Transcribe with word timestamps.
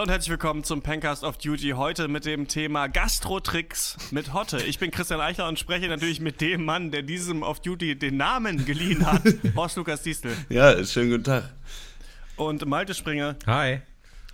Hallo 0.00 0.06
und 0.06 0.12
herzlich 0.12 0.30
willkommen 0.30 0.64
zum 0.64 0.80
Pencast 0.80 1.24
of 1.24 1.36
Duty. 1.36 1.72
Heute 1.76 2.08
mit 2.08 2.24
dem 2.24 2.48
Thema 2.48 2.86
Gastro-Tricks 2.86 3.98
mit 4.12 4.32
Hotte. 4.32 4.56
Ich 4.62 4.78
bin 4.78 4.90
Christian 4.90 5.20
Eichler 5.20 5.46
und 5.46 5.58
spreche 5.58 5.88
natürlich 5.88 6.20
mit 6.20 6.40
dem 6.40 6.64
Mann, 6.64 6.90
der 6.90 7.02
diesem 7.02 7.42
Of 7.42 7.60
Duty 7.60 7.98
den 7.98 8.16
Namen 8.16 8.64
geliehen 8.64 9.04
hat. 9.04 9.20
Horst 9.54 9.76
Lukas 9.76 10.02
Diestel. 10.02 10.34
Ja, 10.48 10.82
schönen 10.86 11.10
guten 11.10 11.24
Tag. 11.24 11.50
Und 12.36 12.64
Malte 12.64 12.94
Springer. 12.94 13.36
Hi. 13.46 13.82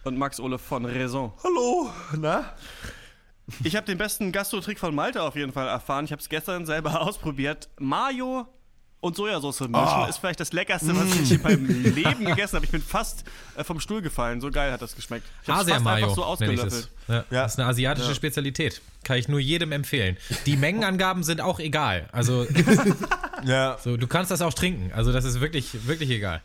Und 0.05 0.17
Max 0.17 0.39
Ole 0.39 0.59
von 0.59 0.85
Raison. 0.85 1.33
Hallo, 1.43 1.91
na? 2.17 2.53
Ich 3.65 3.75
habe 3.75 3.87
den 3.87 3.99
besten 3.99 4.31
Gastro-Trick 4.31 4.79
von 4.79 4.95
Malte 4.95 5.21
auf 5.21 5.35
jeden 5.35 5.53
Fall 5.53 5.67
erfahren. 5.67 6.05
Ich 6.05 6.13
habe 6.13 6.23
es 6.23 6.29
gestern 6.29 6.65
selber 6.65 7.01
ausprobiert. 7.05 7.71
Mayo 7.81 8.47
und 9.01 9.15
Sojasauce 9.15 9.61
mischen 9.61 9.75
oh. 9.75 10.07
ist 10.09 10.19
vielleicht 10.19 10.41
das 10.41 10.53
Leckerste, 10.53 10.97
was 10.97 11.15
ich 11.21 11.33
in 11.33 11.43
meinem 11.43 11.95
Leben 11.95 12.25
gegessen 12.25 12.57
habe. 12.57 12.65
Ich 12.65 12.73
bin 12.73 12.83
fast 12.83 13.25
äh, 13.57 13.63
vom 13.63 13.79
Stuhl 13.79 14.03
gefallen. 14.03 14.41
So 14.41 14.51
geil 14.51 14.73
hat 14.73 14.83
das 14.83 14.97
geschmeckt. 14.97 15.27
Ich 15.43 15.49
habe 15.49 15.69
fast 15.69 15.87
einfach 15.87 16.15
so 16.15 16.25
ausgelöffelt. 16.25 16.91
Ja. 17.07 17.15
ja. 17.15 17.43
Das 17.43 17.53
ist 17.53 17.59
eine 17.61 17.69
asiatische 17.69 18.09
ja. 18.09 18.15
Spezialität. 18.15 18.81
Kann 19.05 19.19
ich 19.19 19.29
nur 19.29 19.39
jedem 19.39 19.73
empfehlen. 19.73 20.17
Die 20.47 20.57
Mengenangaben 20.57 21.23
sind 21.23 21.41
auch 21.41 21.61
egal. 21.61 22.09
Also, 22.11 22.47
ja. 23.45 23.79
so, 23.83 23.97
du 23.97 24.07
kannst 24.07 24.31
das 24.31 24.41
auch 24.41 24.55
trinken. 24.55 24.91
Also, 24.93 25.13
das 25.13 25.25
ist 25.25 25.41
wirklich, 25.41 25.87
wirklich 25.87 26.11
egal. 26.11 26.43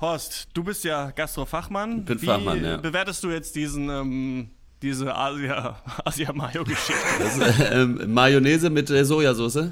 Horst, 0.00 0.48
du 0.52 0.62
bist 0.62 0.84
ja 0.84 1.10
Gastrofachmann. 1.10 2.00
Ich 2.00 2.04
bin 2.04 2.22
Wie 2.22 2.26
Fachmann, 2.26 2.62
ja. 2.62 2.76
bewertest 2.76 3.24
du 3.24 3.30
jetzt 3.30 3.56
diesen, 3.56 3.88
ähm, 3.88 4.50
diese 4.82 5.16
Asia-Mayo-Geschichte? 6.04 6.94
Asia 7.24 7.46
äh, 7.70 7.86
Mayonnaise 7.86 8.68
mit 8.68 8.90
äh, 8.90 9.04
Sojasauce? 9.04 9.70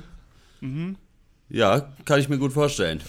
Mhm. 0.60 0.96
Ja, 1.48 1.92
kann 2.04 2.20
ich 2.20 2.28
mir 2.28 2.38
gut 2.38 2.52
vorstellen. 2.52 3.00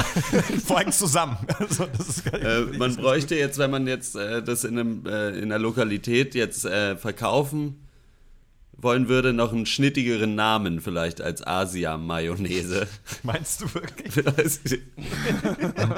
Vor 0.66 0.78
allem 0.78 0.92
zusammen. 0.92 1.36
Also, 1.58 1.84
äh, 2.30 2.76
man 2.76 2.96
bräuchte 2.96 3.34
jetzt, 3.36 3.58
wenn 3.58 3.70
man 3.70 3.86
jetzt 3.86 4.16
äh, 4.16 4.42
das 4.42 4.64
in, 4.64 4.78
einem, 4.78 5.06
äh, 5.06 5.30
in 5.30 5.44
einer 5.44 5.58
Lokalität 5.58 6.34
jetzt 6.34 6.64
äh, 6.64 6.96
verkaufen 6.96 7.80
wollen 8.76 9.08
würde, 9.08 9.32
noch 9.32 9.52
einen 9.52 9.66
schnittigeren 9.66 10.34
Namen 10.34 10.80
vielleicht 10.80 11.20
als 11.20 11.46
Asia-Mayonnaise. 11.46 12.86
Meinst 13.22 13.60
du 13.60 13.74
wirklich? 13.74 14.24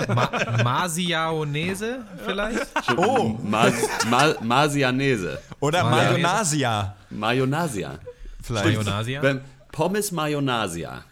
Ma 0.09 0.63
Masiaonese 0.63 2.05
vielleicht? 2.25 2.67
Oh! 2.97 3.39
Mas 3.43 3.75
Ma 4.09 4.35
Masianese. 4.43 5.41
Oder 5.61 5.85
Mayonasia. 5.85 6.97
Mayonasia. 7.11 7.99
Vielleicht. 8.43 8.67
Mayonasia? 8.67 9.41
Pommes 9.73 10.13
Mayonasia 10.13 11.05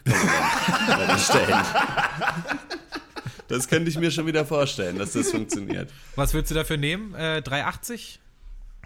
bestellen. 1.13 1.63
Das 3.47 3.67
könnte 3.67 3.89
ich 3.89 3.97
mir 3.97 4.11
schon 4.11 4.25
wieder 4.25 4.45
vorstellen, 4.45 4.97
dass 4.97 5.13
das 5.13 5.31
funktioniert. 5.31 5.91
Was 6.15 6.33
würdest 6.33 6.51
du 6.51 6.55
dafür 6.55 6.77
nehmen? 6.77 7.13
Äh, 7.13 7.41
3,80? 7.45 8.17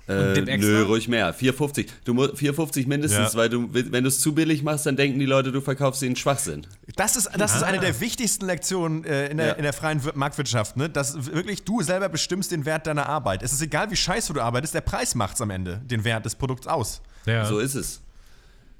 Äh, 0.10 0.58
nö, 0.58 0.84
ruhig 0.84 1.08
mehr. 1.08 1.36
4,50. 1.36 1.88
Du 2.04 2.14
4,50 2.14 2.88
mindestens, 2.88 3.34
ja. 3.34 3.40
weil 3.40 3.48
du, 3.48 3.70
wenn 3.72 4.04
du 4.04 4.08
es 4.08 4.20
zu 4.20 4.34
billig 4.34 4.64
machst, 4.64 4.88
dann 4.88 4.96
denken 4.96 5.20
die 5.20 5.28
Leute, 5.28 5.52
du 5.52 5.62
verkaufst 5.62 6.02
ihnen 6.02 6.16
Schwachsinn. 6.16 6.66
Das 6.96 7.16
ist, 7.16 7.30
das 7.38 7.54
ah. 7.54 7.58
ist 7.58 7.64
eine 7.64 7.80
der 7.80 8.00
wichtigsten 8.00 8.48
Lektionen 8.48 9.04
äh, 9.04 9.28
in, 9.28 9.38
der, 9.38 9.48
ja. 9.48 9.54
in 9.54 9.62
der 9.62 9.74
freien 9.74 10.02
Marktwirtschaft, 10.16 10.78
ne? 10.78 10.90
Dass 10.90 11.32
wirklich 11.32 11.64
du 11.64 11.84
selber 11.84 12.10
bestimmst 12.10 12.52
den 12.52 12.66
Wert 12.66 12.88
deiner 12.88 13.08
Arbeit. 13.08 13.44
Es 13.44 13.54
ist 13.54 13.62
egal, 13.62 13.92
wie 13.92 13.96
scheiße 13.96 14.34
du 14.34 14.42
arbeitest, 14.42 14.74
der 14.74 14.82
Preis 14.82 15.14
macht 15.14 15.36
es 15.36 15.42
am 15.42 15.52
Ende, 15.52 15.80
den 15.86 16.04
Wert 16.04 16.26
des 16.26 16.34
Produkts 16.34 16.66
aus. 16.66 17.02
Ja. 17.28 17.46
So 17.46 17.60
ist 17.60 17.76
es. 17.76 18.02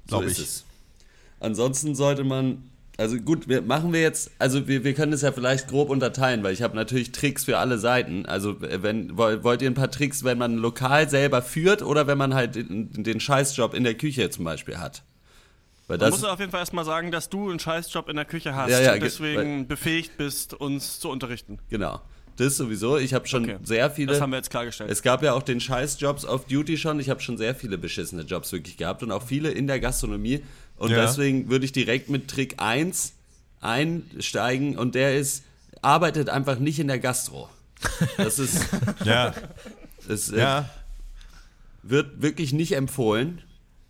So 0.08 0.20
ist 0.22 0.38
ich. 0.38 0.44
es. 0.44 0.64
Ansonsten 1.38 1.94
sollte 1.94 2.24
man, 2.24 2.69
also 3.00 3.16
gut, 3.16 3.48
wir 3.48 3.62
machen 3.62 3.92
wir 3.92 4.02
jetzt, 4.02 4.30
also 4.38 4.68
wir, 4.68 4.84
wir 4.84 4.92
können 4.92 5.12
es 5.14 5.22
ja 5.22 5.32
vielleicht 5.32 5.68
grob 5.68 5.88
unterteilen, 5.88 6.42
weil 6.42 6.52
ich 6.52 6.60
habe 6.60 6.76
natürlich 6.76 7.12
Tricks 7.12 7.44
für 7.44 7.56
alle 7.56 7.78
Seiten. 7.78 8.26
Also 8.26 8.56
wenn 8.60 9.16
wollt 9.16 9.62
ihr 9.62 9.70
ein 9.70 9.74
paar 9.74 9.90
Tricks, 9.90 10.22
wenn 10.22 10.36
man 10.36 10.56
lokal 10.56 11.08
selber 11.08 11.40
führt 11.40 11.82
oder 11.82 12.06
wenn 12.06 12.18
man 12.18 12.34
halt 12.34 12.56
den, 12.56 13.02
den 13.02 13.18
Scheißjob 13.18 13.72
in 13.72 13.84
der 13.84 13.94
Küche 13.94 14.28
zum 14.28 14.44
Beispiel 14.44 14.78
hat? 14.78 15.02
Weil 15.88 15.96
Man 15.96 16.10
muss 16.10 16.24
auf 16.24 16.38
jeden 16.38 16.52
Fall 16.52 16.60
erstmal 16.60 16.84
sagen, 16.84 17.10
dass 17.10 17.30
du 17.30 17.48
einen 17.48 17.58
Scheißjob 17.58 18.08
in 18.10 18.16
der 18.16 18.26
Küche 18.26 18.54
hast 18.54 18.70
ja, 18.70 18.80
ja, 18.80 18.92
und 18.92 19.02
deswegen 19.02 19.66
befähigt 19.66 20.18
bist, 20.18 20.54
uns 20.54 21.00
zu 21.00 21.08
unterrichten. 21.08 21.58
Genau. 21.70 22.00
Das 22.36 22.56
sowieso. 22.56 22.96
Ich 22.96 23.12
habe 23.12 23.26
schon 23.26 23.44
okay. 23.44 23.58
sehr 23.62 23.90
viele. 23.90 24.12
Das 24.12 24.20
haben 24.22 24.30
wir 24.30 24.38
jetzt 24.38 24.50
klargestellt. 24.50 24.90
Es 24.90 25.02
gab 25.02 25.22
ja 25.22 25.34
auch 25.34 25.42
den 25.42 25.60
Scheißjobs 25.60 26.24
auf 26.24 26.46
Duty 26.46 26.78
schon. 26.78 26.98
Ich 26.98 27.10
habe 27.10 27.20
schon 27.20 27.36
sehr 27.36 27.54
viele 27.54 27.76
beschissene 27.76 28.22
Jobs 28.22 28.50
wirklich 28.52 28.78
gehabt 28.78 29.02
und 29.02 29.12
auch 29.12 29.22
viele 29.22 29.50
in 29.50 29.66
der 29.66 29.78
Gastronomie. 29.78 30.42
Und 30.80 30.92
ja. 30.92 31.02
deswegen 31.02 31.50
würde 31.50 31.66
ich 31.66 31.72
direkt 31.72 32.08
mit 32.08 32.28
Trick 32.28 32.54
1 32.56 33.12
einsteigen 33.60 34.78
und 34.78 34.94
der 34.94 35.18
ist, 35.18 35.44
arbeitet 35.82 36.30
einfach 36.30 36.58
nicht 36.58 36.78
in 36.78 36.88
der 36.88 36.98
Gastro. 36.98 37.50
Das 38.16 38.38
ist. 38.38 38.66
ja. 39.04 39.34
Das 40.08 40.30
äh, 40.30 40.38
ja. 40.38 40.70
wird 41.82 42.22
wirklich 42.22 42.54
nicht 42.54 42.72
empfohlen. 42.72 43.42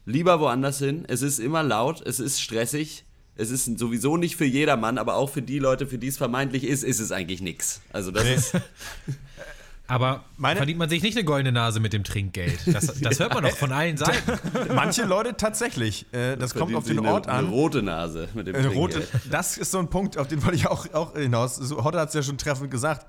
Lieber 0.04 0.40
woanders 0.40 0.80
hin. 0.80 1.04
Es 1.06 1.22
ist 1.22 1.38
immer 1.38 1.62
laut, 1.62 2.04
es 2.04 2.18
ist 2.18 2.40
stressig. 2.40 3.04
Es 3.36 3.52
ist 3.52 3.78
sowieso 3.78 4.16
nicht 4.16 4.34
für 4.34 4.44
jedermann, 4.44 4.98
aber 4.98 5.14
auch 5.14 5.30
für 5.30 5.42
die 5.42 5.60
Leute, 5.60 5.86
für 5.86 5.98
die 5.98 6.08
es 6.08 6.16
vermeintlich 6.16 6.64
ist, 6.64 6.82
ist 6.82 6.98
es 6.98 7.12
eigentlich 7.12 7.40
nichts. 7.40 7.82
Also 7.92 8.10
das 8.10 8.24
nee. 8.24 8.34
ist. 8.34 8.52
Aber 9.90 10.24
Meine 10.36 10.56
verdient 10.56 10.78
man 10.78 10.88
sich 10.88 11.02
nicht 11.02 11.16
eine 11.16 11.24
goldene 11.24 11.50
Nase 11.50 11.80
mit 11.80 11.92
dem 11.92 12.04
Trinkgeld. 12.04 12.60
Das, 12.66 12.86
das 13.00 13.18
hört 13.18 13.34
man 13.34 13.42
doch 13.42 13.56
von 13.56 13.72
allen 13.72 13.96
Seiten. 13.96 14.38
Manche 14.74 15.04
Leute 15.04 15.36
tatsächlich. 15.36 16.06
Äh, 16.12 16.36
das, 16.36 16.52
das 16.52 16.54
kommt 16.54 16.76
auf 16.76 16.84
den 16.84 17.00
Ort 17.00 17.26
eine, 17.26 17.38
an. 17.38 17.44
Eine 17.46 17.54
rote 17.54 17.82
Nase 17.82 18.28
mit 18.34 18.46
dem 18.46 18.54
eine 18.54 18.68
Rote, 18.68 19.06
das 19.30 19.58
ist 19.58 19.72
so 19.72 19.78
ein 19.78 19.88
Punkt, 19.88 20.16
auf 20.16 20.28
den 20.28 20.44
wollte 20.44 20.56
ich 20.56 20.68
auch, 20.68 20.86
auch 20.94 21.16
hinaus. 21.16 21.56
So, 21.56 21.82
Hotte 21.82 21.98
hat 21.98 22.08
es 22.08 22.14
ja 22.14 22.22
schon 22.22 22.38
treffend 22.38 22.70
gesagt. 22.70 23.06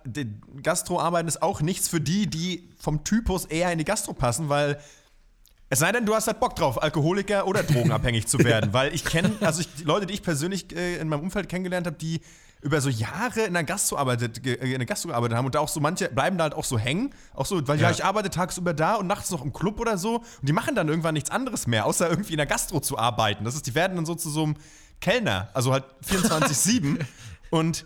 Gastroarbeiten 0.64 1.28
ist 1.28 1.44
auch 1.44 1.62
nichts 1.62 1.88
für 1.88 2.02
die, 2.02 2.25
die 2.25 2.68
vom 2.80 3.03
Typus 3.03 3.46
eher 3.46 3.72
in 3.72 3.78
die 3.78 3.86
Gastro 3.86 4.14
passen, 4.14 4.50
weil 4.50 4.80
es 5.70 5.80
sei 5.80 5.91
denn, 5.91 6.06
du 6.06 6.16
hast 6.16 6.25
halt 6.25 6.40
Bock 6.40 6.56
drauf, 6.56 6.81
Alkoholiker 6.81 7.46
oder 7.46 7.62
drogenabhängig 7.64 8.25
zu 8.25 8.40
werden. 8.40 8.74
Weil 8.74 8.94
ich 8.94 9.06
kenne, 9.06 9.31
also 9.41 9.62
ich, 9.62 9.74
die 9.75 9.84
Leute, 9.84 10.08
die 10.08 10.16
ich 10.16 10.24
persönlich 10.24 10.75
äh, 10.75 10.97
in 10.97 11.08
meinem 11.08 11.22
Umfeld 11.22 11.47
kennengelernt 11.47 11.86
habe, 11.86 11.97
die 11.97 12.22
über 12.61 12.79
so 12.79 12.89
Jahre 12.89 13.41
in 13.41 13.53
der 13.53 13.63
Gastro 13.63 13.97
arbeitet, 13.97 14.45
äh, 14.45 14.53
in 14.53 14.79
der 14.79 14.85
Gastro 14.85 15.09
gearbeitet 15.09 15.38
haben 15.38 15.45
und 15.45 15.55
da 15.55 15.59
auch 15.59 15.67
so 15.67 15.79
manche 15.79 16.09
bleiben 16.09 16.38
da 16.38 16.45
halt 16.45 16.53
auch 16.53 16.63
so 16.63 16.77
hängen, 16.77 17.13
auch 17.33 17.45
so, 17.45 17.67
weil 17.67 17.77
ja. 17.77 17.88
ja. 17.88 17.91
ich 17.91 18.05
arbeite 18.05 18.29
tagsüber 18.29 18.73
da 18.73 18.95
und 18.95 19.07
nachts 19.07 19.31
noch 19.31 19.44
im 19.44 19.53
Club 19.53 19.79
oder 19.79 19.97
so 19.97 20.17
und 20.17 20.25
die 20.44 20.53
machen 20.53 20.75
dann 20.75 20.88
irgendwann 20.88 21.13
nichts 21.13 21.29
anderes 21.29 21.67
mehr, 21.67 21.85
außer 21.85 22.09
irgendwie 22.09 22.33
in 22.33 22.38
der 22.38 22.45
Gastro 22.45 22.79
zu 22.79 22.97
arbeiten. 22.97 23.44
Das 23.44 23.55
ist, 23.55 23.67
die 23.67 23.75
werden 23.75 23.95
dann 23.95 24.05
so 24.05 24.16
zu 24.16 24.29
so 24.29 24.44
einem 24.44 24.55
Kellner, 24.99 25.49
also 25.53 25.73
halt 25.73 25.85
24/7 26.07 26.99
und 27.49 27.83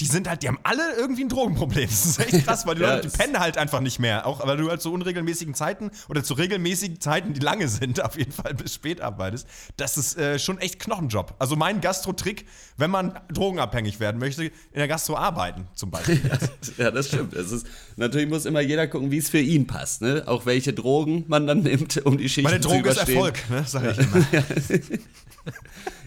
die 0.00 0.06
sind 0.06 0.28
halt, 0.28 0.42
die 0.42 0.48
haben 0.48 0.58
alle 0.62 0.94
irgendwie 0.96 1.24
ein 1.24 1.28
Drogenproblem. 1.28 1.88
Das 2.00 2.06
ist 2.06 2.18
echt 2.20 2.46
krass, 2.46 2.66
weil 2.66 2.76
die 2.76 2.82
ja, 2.82 2.94
Leute, 2.94 3.08
die 3.08 3.16
pennen 3.16 3.38
halt 3.38 3.58
einfach 3.58 3.80
nicht 3.80 3.98
mehr. 3.98 4.26
Auch 4.26 4.46
weil 4.46 4.56
du 4.56 4.70
halt 4.70 4.80
zu 4.80 4.92
unregelmäßigen 4.92 5.54
Zeiten 5.54 5.90
oder 6.08 6.22
zu 6.22 6.34
regelmäßigen 6.34 7.00
Zeiten, 7.00 7.34
die 7.34 7.40
lange 7.40 7.68
sind, 7.68 8.00
auf 8.04 8.16
jeden 8.16 8.32
Fall 8.32 8.54
bis 8.54 8.74
spät 8.74 9.00
arbeitest. 9.00 9.46
Das 9.76 9.96
ist 9.96 10.16
äh, 10.16 10.38
schon 10.38 10.58
echt 10.58 10.78
Knochenjob. 10.78 11.34
Also 11.38 11.56
mein 11.56 11.80
Gastro-Trick, 11.80 12.46
wenn 12.76 12.90
man 12.90 13.18
drogenabhängig 13.32 14.00
werden 14.00 14.18
möchte, 14.18 14.44
in 14.44 14.52
der 14.74 14.88
Gastro 14.88 15.16
arbeiten 15.16 15.68
zum 15.74 15.90
Beispiel. 15.90 16.20
ja, 16.78 16.90
das 16.90 17.08
stimmt. 17.08 17.34
Es 17.34 17.52
ist, 17.52 17.66
natürlich 17.96 18.28
muss 18.28 18.46
immer 18.46 18.60
jeder 18.60 18.86
gucken, 18.86 19.10
wie 19.10 19.18
es 19.18 19.28
für 19.28 19.40
ihn 19.40 19.66
passt. 19.66 20.02
Ne? 20.02 20.22
Auch 20.26 20.46
welche 20.46 20.72
Drogen 20.72 21.24
man 21.28 21.46
dann 21.46 21.62
nimmt, 21.62 22.04
um 22.06 22.16
die 22.16 22.28
Schicht 22.28 22.48
zu 22.48 22.54
überstehen. 22.54 22.82
Meine 22.82 22.82
Droge 22.82 22.88
ist 22.90 23.08
Erfolg, 23.08 23.50
ne? 23.50 23.64
sag 23.66 23.90
ich 23.90 23.98
immer. 23.98 24.26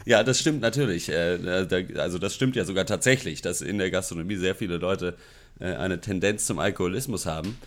Ja, 0.06 0.24
das 0.24 0.40
stimmt 0.40 0.62
natürlich. 0.62 1.10
Äh, 1.10 1.68
also 1.98 2.18
das 2.18 2.36
stimmt 2.36 2.56
ja 2.56 2.66
sogar 2.66 2.86
tatsächlich, 2.86 3.42
dass 3.42 3.62
in 3.62 3.78
der 3.78 3.92
Gastronomie 3.92 4.36
sehr 4.36 4.56
viele 4.56 4.78
Leute 4.78 5.16
äh, 5.60 5.74
eine 5.76 6.00
Tendenz 6.02 6.46
zum 6.46 6.60
Alkoholismus 6.60 7.26
haben. 7.26 7.58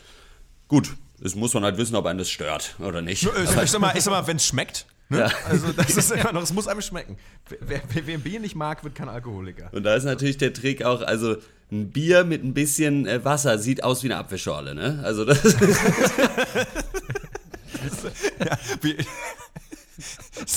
Gut, 0.69 0.95
es 1.23 1.35
muss 1.35 1.55
man 1.55 1.65
halt 1.65 1.79
wissen, 1.79 1.97
ob 1.97 2.07
einen 2.07 2.19
das 2.19 2.31
stört 2.31 2.77
oder 2.81 3.03
nicht. 3.03 3.23
Ich 3.23 3.51
sag 3.51 3.81
mal, 3.81 3.95
mal 3.95 4.27
wenn 4.27 4.37
es 4.37 4.47
schmeckt, 4.47 4.87
Ne? 5.09 5.19
Ja. 5.21 5.31
Also 5.49 5.71
das 5.73 5.97
ist 5.97 6.11
immer 6.11 6.33
noch, 6.33 6.43
es 6.43 6.53
muss 6.53 6.67
einem 6.67 6.81
schmecken. 6.81 7.17
Wer, 7.61 7.81
wer, 7.93 8.07
wer, 8.07 8.19
Bier 8.19 8.41
nicht 8.41 8.57
mag, 8.57 8.83
wird 8.83 8.97
kein 8.97 9.09
Alkoholiker. 9.09 9.69
Und 9.73 9.85
da 9.85 9.95
ist 9.95 10.05
natürlich 10.05 10.37
der 10.37 10.53
Trick 10.53 10.83
auch, 10.85 11.01
also 11.03 11.37
ein 11.71 11.91
Bier 11.91 12.25
mit 12.25 12.43
ein 12.43 12.55
bisschen 12.55 13.07
äh, 13.07 13.25
Wasser 13.25 13.59
sieht 13.59 13.85
aus 13.85 14.03
wie 14.03 14.09
eine 14.09 14.19
Apfelschorle, 14.19 14.75
ne? 14.75 15.01
Also 15.05 15.25
das. 15.25 15.43
ja, 18.45 18.59
wie, 18.81 18.97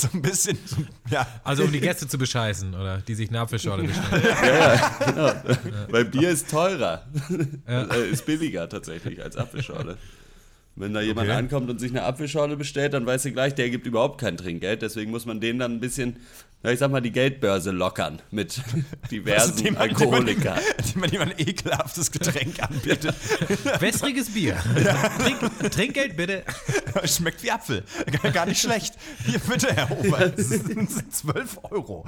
so 0.00 0.08
ein 0.12 0.22
bisschen, 0.22 0.58
so, 0.64 0.76
ja. 1.10 1.26
Also 1.44 1.64
um 1.64 1.72
die 1.72 1.80
Gäste 1.80 2.08
zu 2.08 2.18
bescheißen, 2.18 2.74
oder? 2.74 2.98
Die 2.98 3.14
sich 3.14 3.28
eine 3.28 3.40
Apfelschorle 3.40 3.84
bestellen. 3.84 4.22
Ja, 4.40 4.74
ja, 4.74 4.96
genau. 5.06 5.26
Ja. 5.26 5.42
Weil 5.88 6.04
Bier 6.06 6.30
ist 6.30 6.50
teurer. 6.50 7.06
Ja. 7.68 7.80
Äh, 7.90 8.10
ist 8.10 8.26
billiger 8.26 8.68
tatsächlich 8.68 9.22
als 9.22 9.36
Apfelschorle. 9.36 9.96
Wenn 10.76 10.94
da 10.94 11.00
jemand 11.00 11.28
okay. 11.28 11.36
ankommt 11.36 11.68
und 11.68 11.80
sich 11.80 11.90
eine 11.90 12.04
Apfelschorle 12.04 12.56
bestellt, 12.56 12.94
dann 12.94 13.04
weiß 13.04 13.24
er 13.24 13.32
gleich, 13.32 13.54
der 13.54 13.70
gibt 13.70 13.86
überhaupt 13.86 14.20
kein 14.20 14.36
Trinkgeld. 14.36 14.82
Deswegen 14.82 15.10
muss 15.10 15.26
man 15.26 15.40
den 15.40 15.58
dann 15.58 15.72
ein 15.72 15.80
bisschen 15.80 16.16
ich 16.62 16.78
sag 16.78 16.90
mal, 16.90 17.00
die 17.00 17.10
Geldbörse 17.10 17.70
lockern 17.70 18.20
mit 18.30 18.60
diversen 19.10 19.76
also, 19.76 19.78
Alkoholikern. 19.78 20.58
Die 20.92 20.98
man 20.98 21.10
jemand 21.10 21.32
ein 21.32 21.46
ekelhaftes 21.46 22.10
Getränk 22.10 22.62
anbietet. 22.62 23.14
Wässriges 23.80 24.34
Bier. 24.34 24.58
Ja. 24.84 25.08
Trink, 25.08 25.70
Trinkgeld 25.72 26.16
bitte. 26.16 26.44
Schmeckt 27.04 27.42
wie 27.42 27.50
Apfel. 27.50 27.82
Gar 28.32 28.46
nicht 28.46 28.60
schlecht. 28.60 28.94
Hier 29.24 29.38
bitte, 29.38 29.74
Herr 29.74 29.90
Ober. 29.90 30.28
Das 30.28 30.48
sind 30.48 31.12
12 31.12 31.58
Euro. 31.70 32.06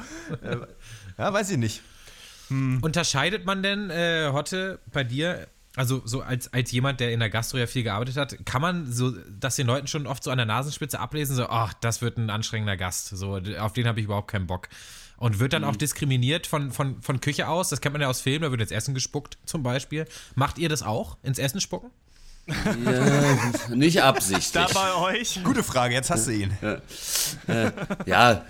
Ja, 1.19 1.33
weiß 1.33 1.51
ich 1.51 1.59
nicht. 1.59 1.83
Hm. 2.49 2.81
Unterscheidet 2.83 3.47
man 3.47 3.63
denn, 3.63 3.89
äh, 3.89 4.31
Hotte, 4.33 4.81
bei 4.93 5.05
dir 5.05 5.47
also 5.77 6.03
so 6.05 6.21
als, 6.23 6.53
als 6.53 6.71
jemand, 6.71 7.01
der 7.01 7.13
in 7.13 7.21
der 7.21 7.31
Gastro 7.31 7.59
ja 7.59 7.67
viel 7.67 7.83
gearbeitet 7.83 8.17
hat, 8.17 8.45
kann 8.45 8.61
man 8.61 8.93
so, 8.93 9.11
dass 9.11 9.57
den 9.57 9.67
Leuten 9.67 9.87
schon 9.87 10.07
oft 10.07 10.23
so 10.23 10.31
an 10.31 10.39
der 10.39 10.47
Nasenspitze 10.47 11.01
ablesen, 11.01 11.35
so, 11.35 11.47
ach, 11.49 11.75
das 11.75 12.03
wird 12.03 12.19
ein 12.19 12.31
anstrengender 12.31 12.77
Gast, 12.77 13.09
so, 13.09 13.41
auf 13.59 13.73
den 13.73 13.87
habe 13.87 14.01
ich 14.01 14.05
überhaupt 14.05 14.31
keinen 14.31 14.47
Bock. 14.47 14.69
Und 15.17 15.39
wird 15.39 15.53
dann 15.53 15.63
mhm. 15.63 15.69
auch 15.69 15.77
diskriminiert 15.77 16.47
von, 16.47 16.73
von, 16.73 17.01
von 17.01 17.21
Küche 17.21 17.49
aus, 17.49 17.69
das 17.69 17.81
kennt 17.81 17.93
man 17.93 18.03
ja 18.03 18.09
aus 18.09 18.21
Filmen, 18.21 18.43
da 18.43 18.51
wird 18.51 18.61
ins 18.61 18.73
Essen 18.73 18.93
gespuckt 18.93 19.39
zum 19.45 19.63
Beispiel. 19.63 20.07
Macht 20.35 20.59
ihr 20.59 20.69
das 20.69 20.83
auch, 20.83 21.17
ins 21.23 21.39
Essen 21.39 21.61
spucken? 21.61 21.91
Ja, 22.47 23.75
nicht 23.75 24.03
absichtlich. 24.03 24.51
Da 24.53 24.67
bei 24.75 24.95
euch? 24.95 25.41
Gute 25.45 25.63
Frage, 25.63 25.95
jetzt 25.95 26.11
hast 26.11 26.27
du 26.27 26.33
ihn. 26.33 26.51
Ja, 26.61 26.81
äh, 27.47 27.73
ja 28.07 28.45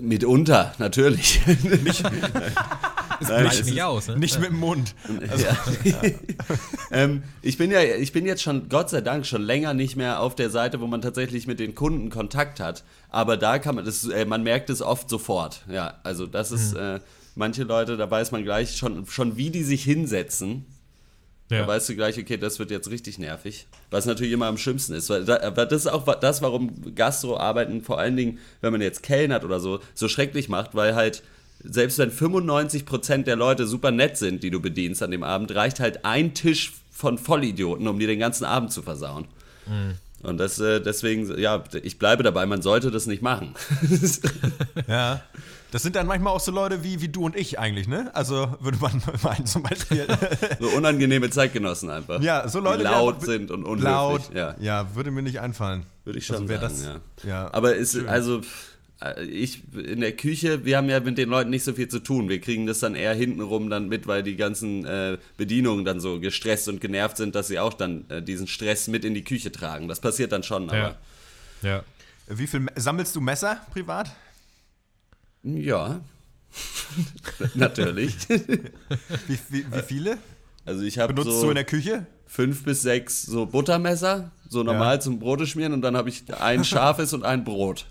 mitunter, 0.00 0.74
natürlich. 0.78 1.40
Nicht, 1.82 2.02
Nein, 3.20 3.44
nicht, 3.44 3.64
nicht 3.64 3.82
aus, 3.82 4.08
ne? 4.08 4.18
Nicht 4.18 4.38
mit 4.38 4.50
dem 4.50 4.58
Mund. 4.58 4.94
Also, 5.28 5.44
ja. 5.44 5.56
ähm, 6.90 7.22
ich, 7.42 7.56
bin 7.56 7.70
ja, 7.70 7.82
ich 7.82 8.12
bin 8.12 8.26
jetzt 8.26 8.42
schon, 8.42 8.68
Gott 8.68 8.90
sei 8.90 9.00
Dank, 9.00 9.26
schon 9.26 9.42
länger 9.42 9.74
nicht 9.74 9.96
mehr 9.96 10.20
auf 10.20 10.34
der 10.34 10.50
Seite, 10.50 10.80
wo 10.80 10.86
man 10.86 11.00
tatsächlich 11.00 11.46
mit 11.46 11.58
den 11.58 11.74
Kunden 11.74 12.10
Kontakt 12.10 12.60
hat. 12.60 12.84
Aber 13.08 13.36
da 13.36 13.58
kann 13.58 13.74
man 13.74 13.84
das, 13.84 14.04
äh, 14.04 14.24
man 14.24 14.42
merkt 14.42 14.70
es 14.70 14.82
oft 14.82 15.08
sofort. 15.08 15.64
Ja, 15.68 15.98
also 16.04 16.26
das 16.26 16.52
ist, 16.52 16.74
mhm. 16.74 16.80
äh, 16.80 17.00
manche 17.34 17.64
Leute, 17.64 17.96
da 17.96 18.10
weiß 18.10 18.32
man 18.32 18.44
gleich 18.44 18.76
schon, 18.76 19.06
schon 19.06 19.36
wie 19.36 19.50
die 19.50 19.64
sich 19.64 19.82
hinsetzen 19.82 20.66
ja. 21.50 21.62
Da 21.62 21.66
weißt 21.68 21.88
du 21.88 21.94
gleich, 21.94 22.18
okay, 22.18 22.36
das 22.36 22.58
wird 22.58 22.70
jetzt 22.70 22.90
richtig 22.90 23.18
nervig. 23.18 23.66
Was 23.90 24.04
natürlich 24.04 24.32
immer 24.32 24.46
am 24.46 24.58
schlimmsten 24.58 24.92
ist. 24.92 25.08
Weil 25.08 25.24
das 25.24 25.72
ist 25.72 25.86
auch 25.86 26.04
das, 26.16 26.42
warum 26.42 26.94
Gastroarbeiten 26.94 27.82
vor 27.82 27.98
allen 27.98 28.16
Dingen, 28.16 28.38
wenn 28.60 28.72
man 28.72 28.82
jetzt 28.82 29.02
kellnert 29.02 29.44
oder 29.44 29.58
so, 29.58 29.80
so 29.94 30.08
schrecklich 30.08 30.50
macht, 30.50 30.74
weil 30.74 30.94
halt, 30.94 31.22
selbst 31.64 31.98
wenn 31.98 32.12
95% 32.12 33.24
der 33.24 33.36
Leute 33.36 33.66
super 33.66 33.90
nett 33.90 34.18
sind, 34.18 34.42
die 34.42 34.50
du 34.50 34.60
bedienst 34.60 35.02
an 35.02 35.10
dem 35.10 35.22
Abend, 35.22 35.54
reicht 35.54 35.80
halt 35.80 36.04
ein 36.04 36.34
Tisch 36.34 36.74
von 36.90 37.16
Vollidioten, 37.16 37.88
um 37.88 37.98
dir 37.98 38.08
den 38.08 38.18
ganzen 38.18 38.44
Abend 38.44 38.70
zu 38.70 38.82
versauen. 38.82 39.26
Mhm. 39.66 39.94
Und 40.22 40.38
das, 40.38 40.58
äh, 40.58 40.80
deswegen, 40.80 41.38
ja, 41.38 41.62
ich 41.82 41.98
bleibe 41.98 42.22
dabei, 42.22 42.44
man 42.46 42.60
sollte 42.60 42.90
das 42.90 43.06
nicht 43.06 43.22
machen. 43.22 43.54
ja. 44.88 45.22
Das 45.70 45.82
sind 45.82 45.96
dann 45.96 46.06
manchmal 46.06 46.32
auch 46.32 46.40
so 46.40 46.50
Leute 46.50 46.82
wie, 46.82 47.02
wie 47.02 47.08
du 47.08 47.26
und 47.26 47.36
ich 47.36 47.58
eigentlich, 47.58 47.88
ne? 47.88 48.10
Also 48.14 48.56
würde 48.60 48.78
man 48.80 49.02
meinen 49.22 49.44
zum 49.44 49.62
Beispiel. 49.62 50.06
so 50.58 50.68
unangenehme 50.68 51.28
Zeitgenossen 51.28 51.90
einfach. 51.90 52.22
Ja, 52.22 52.48
so 52.48 52.58
Leute, 52.58 52.78
die 52.78 52.84
laut 52.84 53.20
die 53.20 53.26
sind 53.26 53.50
und 53.50 53.64
unhöflich. 53.64 53.84
Laut, 53.84 54.34
ja. 54.34 54.54
ja, 54.60 54.94
würde 54.94 55.10
mir 55.10 55.22
nicht 55.22 55.40
einfallen. 55.40 55.84
Würde 56.04 56.18
ich 56.18 56.26
schon 56.26 56.36
also 56.36 56.48
sagen, 56.48 56.60
das, 56.60 56.84
ja. 56.84 57.28
ja. 57.28 57.50
Aber 57.52 57.74
ist, 57.74 57.96
also 58.06 58.38
äh, 58.38 58.42
ich 59.22 59.62
in 59.74 60.00
der 60.00 60.12
Küche, 60.12 60.64
wir 60.64 60.76
haben 60.76 60.88
ja 60.88 60.98
mit 61.00 61.18
den 61.18 61.28
Leuten 61.28 61.50
nicht 61.50 61.64
so 61.64 61.72
viel 61.72 61.88
zu 61.88 62.00
tun. 62.00 62.28
Wir 62.28 62.40
kriegen 62.40 62.66
das 62.66 62.80
dann 62.80 62.94
eher 62.94 63.14
hintenrum 63.14 63.70
dann 63.70 63.88
mit, 63.88 64.06
weil 64.06 64.22
die 64.22 64.36
ganzen 64.36 64.84
äh, 64.84 65.18
Bedienungen 65.36 65.84
dann 65.84 66.00
so 66.00 66.18
gestresst 66.18 66.68
und 66.68 66.80
genervt 66.80 67.16
sind, 67.16 67.34
dass 67.34 67.48
sie 67.48 67.60
auch 67.60 67.74
dann 67.74 68.08
äh, 68.10 68.22
diesen 68.22 68.48
Stress 68.48 68.88
mit 68.88 69.04
in 69.04 69.14
die 69.14 69.24
Küche 69.24 69.52
tragen. 69.52 69.88
Das 69.88 70.00
passiert 70.00 70.32
dann 70.32 70.42
schon, 70.42 70.68
aber. 70.68 70.96
Ja. 71.62 71.68
ja. 71.68 71.84
Wie 72.26 72.46
viel 72.46 72.66
sammelst 72.74 73.14
du 73.14 73.20
Messer 73.20 73.60
privat? 73.72 74.10
Ja, 75.44 76.00
natürlich. 77.54 78.16
Wie, 78.28 79.38
wie, 79.48 79.72
wie, 79.72 79.82
viele? 79.86 80.18
Also 80.64 80.82
ich 80.82 80.98
habe 80.98 81.14
Benutzt 81.14 81.36
so 81.36 81.44
du 81.44 81.50
in 81.50 81.54
der 81.54 81.64
Küche? 81.64 82.06
Fünf 82.26 82.64
bis 82.64 82.82
sechs 82.82 83.22
so 83.22 83.46
Buttermesser, 83.46 84.30
so 84.48 84.62
normal 84.62 84.96
ja. 84.96 85.00
zum 85.00 85.18
Brote 85.18 85.46
schmieren 85.46 85.72
und 85.72 85.82
dann 85.82 85.96
habe 85.96 86.08
ich 86.08 86.24
ein 86.34 86.64
scharfes 86.64 87.14
und 87.14 87.24
ein 87.24 87.44
Brot. 87.44 87.86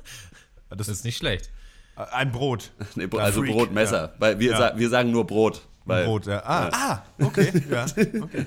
Das 0.77 0.87
ist 0.89 1.05
nicht 1.05 1.17
schlecht. 1.17 1.51
Ein 1.97 2.31
Brot. 2.31 2.71
Nee, 2.95 3.09
also 3.19 3.41
Freak. 3.43 3.53
Brotmesser. 3.53 4.03
Ja. 4.03 4.13
Weil 4.21 4.39
wir, 4.39 4.53
ja. 4.53 4.59
sa 4.59 4.79
wir 4.79 4.89
sagen 4.89 5.11
nur 5.11 5.27
Brot. 5.27 5.63
Weil, 5.85 6.05
Brot, 6.05 6.27
ja. 6.27 6.43
Ah, 6.45 6.69
ah 6.73 7.03
okay. 7.19 7.53
ja. 7.69 7.85
okay. 8.23 8.47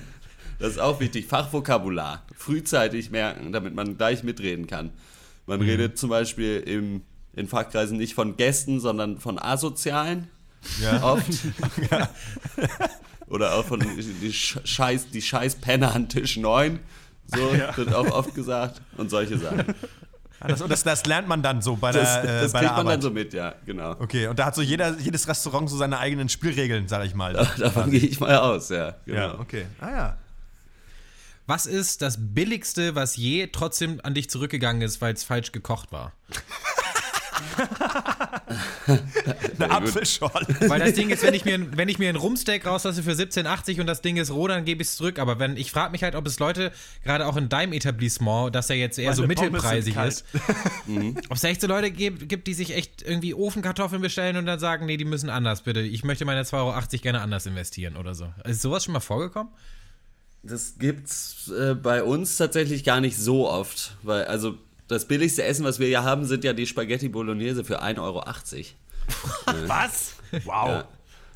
Das 0.58 0.70
ist 0.70 0.78
auch 0.78 1.00
wichtig. 1.00 1.26
Fachvokabular. 1.26 2.22
Frühzeitig 2.34 3.10
merken, 3.10 3.52
damit 3.52 3.74
man 3.74 3.98
gleich 3.98 4.22
mitreden 4.22 4.66
kann. 4.66 4.90
Man 5.44 5.60
mhm. 5.60 5.66
redet 5.66 5.98
zum 5.98 6.08
Beispiel 6.08 6.60
im 6.60 7.02
in 7.36 7.48
Fachkreisen 7.48 7.98
nicht 7.98 8.14
von 8.14 8.36
Gästen, 8.36 8.80
sondern 8.80 9.18
von 9.18 9.38
Asozialen. 9.38 10.28
Ja. 10.80 11.02
Oft. 11.12 11.26
ja. 11.90 12.08
Oder 13.26 13.54
auch 13.54 13.64
von 13.64 13.80
die 13.80 14.32
Scheiß, 14.32 15.10
die 15.10 15.22
Scheiß 15.22 15.56
Penner 15.56 15.94
an 15.94 16.08
Tisch 16.08 16.36
9. 16.36 16.78
So 17.26 17.54
ja. 17.54 17.76
wird 17.76 17.92
auch 17.94 18.10
oft 18.10 18.34
gesagt. 18.34 18.82
Und 18.98 19.10
solche 19.10 19.38
Sachen. 19.38 19.74
Ah, 20.40 20.48
das, 20.48 20.66
das, 20.66 20.82
das, 20.82 21.06
lernt 21.06 21.28
man 21.28 21.42
dann 21.42 21.62
so 21.62 21.76
bei 21.76 21.92
der 21.92 22.02
Das, 22.02 22.22
das 22.22 22.50
äh, 22.50 22.52
bei 22.52 22.58
kriegt 22.60 22.76
man 22.76 22.86
dann 22.86 23.00
so 23.00 23.10
mit, 23.10 23.32
ja, 23.32 23.54
genau. 23.64 23.92
Okay, 23.92 24.26
und 24.26 24.38
da 24.38 24.46
hat 24.46 24.54
so 24.54 24.62
jeder, 24.62 24.98
jedes 24.98 25.26
Restaurant 25.28 25.70
so 25.70 25.76
seine 25.76 25.98
eigenen 25.98 26.28
Spielregeln, 26.28 26.88
sag 26.88 27.04
ich 27.06 27.14
mal. 27.14 27.32
Da, 27.32 27.44
davon 27.58 27.90
gehe 27.90 28.00
ich 28.00 28.20
mal 28.20 28.36
aus, 28.36 28.68
ja. 28.68 28.94
Genau. 29.06 29.18
Ja, 29.18 29.38
okay. 29.38 29.66
Ah 29.80 29.90
ja. 29.90 30.18
Was 31.46 31.66
ist 31.66 32.00
das 32.00 32.16
Billigste, 32.18 32.94
was 32.94 33.16
je 33.16 33.48
trotzdem 33.48 34.00
an 34.02 34.14
dich 34.14 34.30
zurückgegangen 34.30 34.82
ist, 34.82 35.00
weil 35.00 35.12
es 35.12 35.24
falsch 35.24 35.52
gekocht 35.52 35.92
war? 35.92 36.12
Eine 39.58 39.70
Apfelschorle. 39.70 40.46
Weil 40.68 40.80
das 40.80 40.94
Ding 40.94 41.10
ist, 41.10 41.22
wenn 41.22 41.34
ich 41.34 41.44
mir, 41.44 41.76
wenn 41.76 41.88
ich 41.88 41.98
mir 41.98 42.08
ein 42.08 42.16
Rumsteak 42.16 42.66
rauslasse 42.66 43.02
für 43.02 43.12
17,80 43.12 43.80
und 43.80 43.86
das 43.86 44.02
Ding 44.02 44.16
ist 44.16 44.30
roh, 44.30 44.48
dann 44.48 44.64
gebe 44.64 44.82
ich 44.82 44.88
es 44.88 44.96
zurück. 44.96 45.18
Aber 45.18 45.38
wenn 45.38 45.56
ich 45.56 45.70
frage 45.70 45.92
mich 45.92 46.02
halt, 46.02 46.14
ob 46.14 46.26
es 46.26 46.38
Leute, 46.38 46.72
gerade 47.02 47.26
auch 47.26 47.36
in 47.36 47.48
deinem 47.48 47.72
Etablissement, 47.72 48.54
das 48.54 48.68
ja 48.68 48.74
jetzt 48.74 48.98
eher 48.98 49.10
Meine 49.10 49.16
so 49.16 49.26
mittelpreisig 49.26 49.96
ist, 49.96 50.24
mhm. 50.86 51.16
ob 51.28 51.36
es 51.36 51.44
echt 51.44 51.60
so 51.60 51.66
Leute 51.66 51.90
gibt, 51.90 52.28
gibt, 52.28 52.46
die 52.46 52.54
sich 52.54 52.74
echt 52.74 53.02
irgendwie 53.02 53.34
Ofenkartoffeln 53.34 54.02
bestellen 54.02 54.36
und 54.36 54.46
dann 54.46 54.58
sagen, 54.58 54.86
nee, 54.86 54.96
die 54.96 55.04
müssen 55.04 55.30
anders, 55.30 55.62
bitte. 55.62 55.80
Ich 55.80 56.04
möchte 56.04 56.24
meine 56.24 56.42
2,80 56.42 56.54
Euro 56.54 57.02
gerne 57.02 57.20
anders 57.20 57.46
investieren 57.46 57.96
oder 57.96 58.14
so. 58.14 58.32
Ist 58.44 58.62
sowas 58.62 58.84
schon 58.84 58.92
mal 58.92 59.00
vorgekommen? 59.00 59.52
Das 60.42 60.74
gibt's 60.78 61.48
äh, 61.48 61.74
bei 61.74 62.02
uns 62.02 62.36
tatsächlich 62.36 62.84
gar 62.84 63.00
nicht 63.00 63.16
so 63.16 63.48
oft, 63.48 63.96
weil 64.02 64.24
also 64.24 64.58
das 64.88 65.06
billigste 65.06 65.44
Essen, 65.44 65.64
was 65.64 65.78
wir 65.78 65.88
ja 65.88 66.02
haben, 66.02 66.24
sind 66.24 66.44
ja 66.44 66.52
die 66.52 66.66
Spaghetti 66.66 67.08
Bolognese 67.08 67.64
für 67.64 67.82
1,80 67.82 68.02
Euro. 68.02 68.24
was? 69.68 70.14
Wow. 70.44 70.68
Ja. 70.68 70.88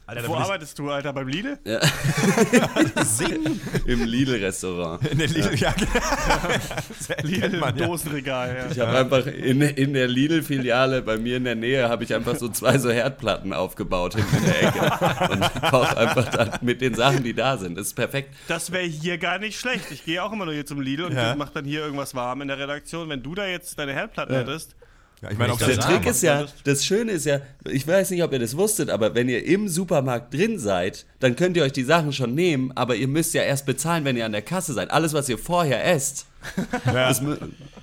Alter, 0.08 0.26
Wo 0.26 0.37
arbeitest 0.37 0.78
du, 0.78 0.90
Alter? 0.90 1.12
Beim 1.12 1.28
Lidl? 1.28 1.58
Ja. 1.66 1.81
Singen? 3.05 3.60
Im 3.84 4.05
Lidl-Restaurant. 4.06 5.06
In 5.06 5.19
der 5.19 5.28
Lidl, 5.28 5.54
ja, 5.56 5.75
ja 5.76 7.16
Lidl 7.23 7.59
man, 7.59 7.76
Dosenregal, 7.76 8.56
ja. 8.56 8.71
Ich 8.71 8.80
habe 8.80 8.97
einfach 8.97 9.26
in, 9.26 9.61
in 9.61 9.92
der 9.92 10.09
Lidl-Filiale 10.09 11.02
bei 11.02 11.18
mir 11.18 11.37
in 11.37 11.44
der 11.44 11.56
Nähe 11.56 11.90
habe 11.90 12.04
ich 12.04 12.14
einfach 12.14 12.37
so 12.37 12.49
zwei 12.49 12.78
so 12.78 12.90
Herdplatten 12.90 13.52
aufgebaut 13.52 14.14
hinten 14.14 14.37
in 14.38 14.44
der 14.47 14.62
Ecke 14.62 15.30
und 15.30 15.71
koche 15.71 15.99
einfach 15.99 16.30
dann 16.30 16.52
mit 16.62 16.80
den 16.80 16.94
Sachen, 16.94 17.23
die 17.23 17.35
da 17.35 17.59
sind. 17.59 17.76
Das 17.76 17.88
ist 17.88 17.94
perfekt. 17.94 18.35
Das 18.49 18.73
wäre 18.73 18.85
hier 18.85 19.18
gar 19.18 19.38
nicht 19.38 19.61
schlecht. 19.61 19.90
Ich 19.90 20.06
gehe 20.06 20.25
auch 20.25 20.32
immer 20.32 20.47
nur 20.47 20.54
hier 20.54 20.64
zum 20.64 20.80
Lidl 20.80 21.04
und 21.04 21.16
ja. 21.16 21.35
mache 21.35 21.52
dann 21.52 21.66
hier 21.66 21.80
irgendwas 21.80 22.14
warm 22.14 22.40
in 22.40 22.49
der 22.49 22.59
Redaktion. 22.59 23.11
Wenn 23.11 23.23
du 23.23 23.35
da 23.35 23.47
jetzt 23.47 23.78
deine 23.78 23.92
Herdplatten 23.92 24.35
ja. 24.35 24.40
hättest, 24.40 24.75
ja, 25.22 25.30
ich 25.30 25.38
meine, 25.38 25.56
der 25.56 25.78
Trick 25.78 26.06
ist 26.06 26.22
ja, 26.22 26.46
das 26.64 26.84
Schöne 26.84 27.12
ist 27.12 27.26
ja, 27.26 27.40
ich 27.68 27.87
weiß 27.87 28.10
nicht, 28.10 28.22
ob 28.22 28.32
ihr 28.32 28.38
das 28.38 28.56
wusstet, 28.56 28.88
aber 28.90 29.14
wenn 29.14 29.28
ihr 29.28 29.44
im 29.44 29.68
Supermarkt 29.68 30.32
drin 30.32 30.58
seid, 30.58 31.06
dann 31.18 31.34
könnt 31.34 31.56
ihr 31.56 31.64
euch 31.64 31.72
die 31.72 31.84
Sachen 31.84 32.12
schon 32.12 32.34
nehmen, 32.34 32.72
aber 32.76 32.94
ihr 32.94 33.08
müsst 33.08 33.34
ja 33.34 33.42
erst 33.42 33.66
bezahlen, 33.66 34.04
wenn 34.04 34.16
ihr 34.16 34.26
an 34.26 34.32
der 34.32 34.42
Kasse 34.42 34.75
seid. 34.75 34.90
Alles, 34.90 35.14
was 35.14 35.28
ihr 35.28 35.38
vorher 35.38 35.84
esst, 35.84 36.26
ja. 36.87 37.09
das 37.09 37.23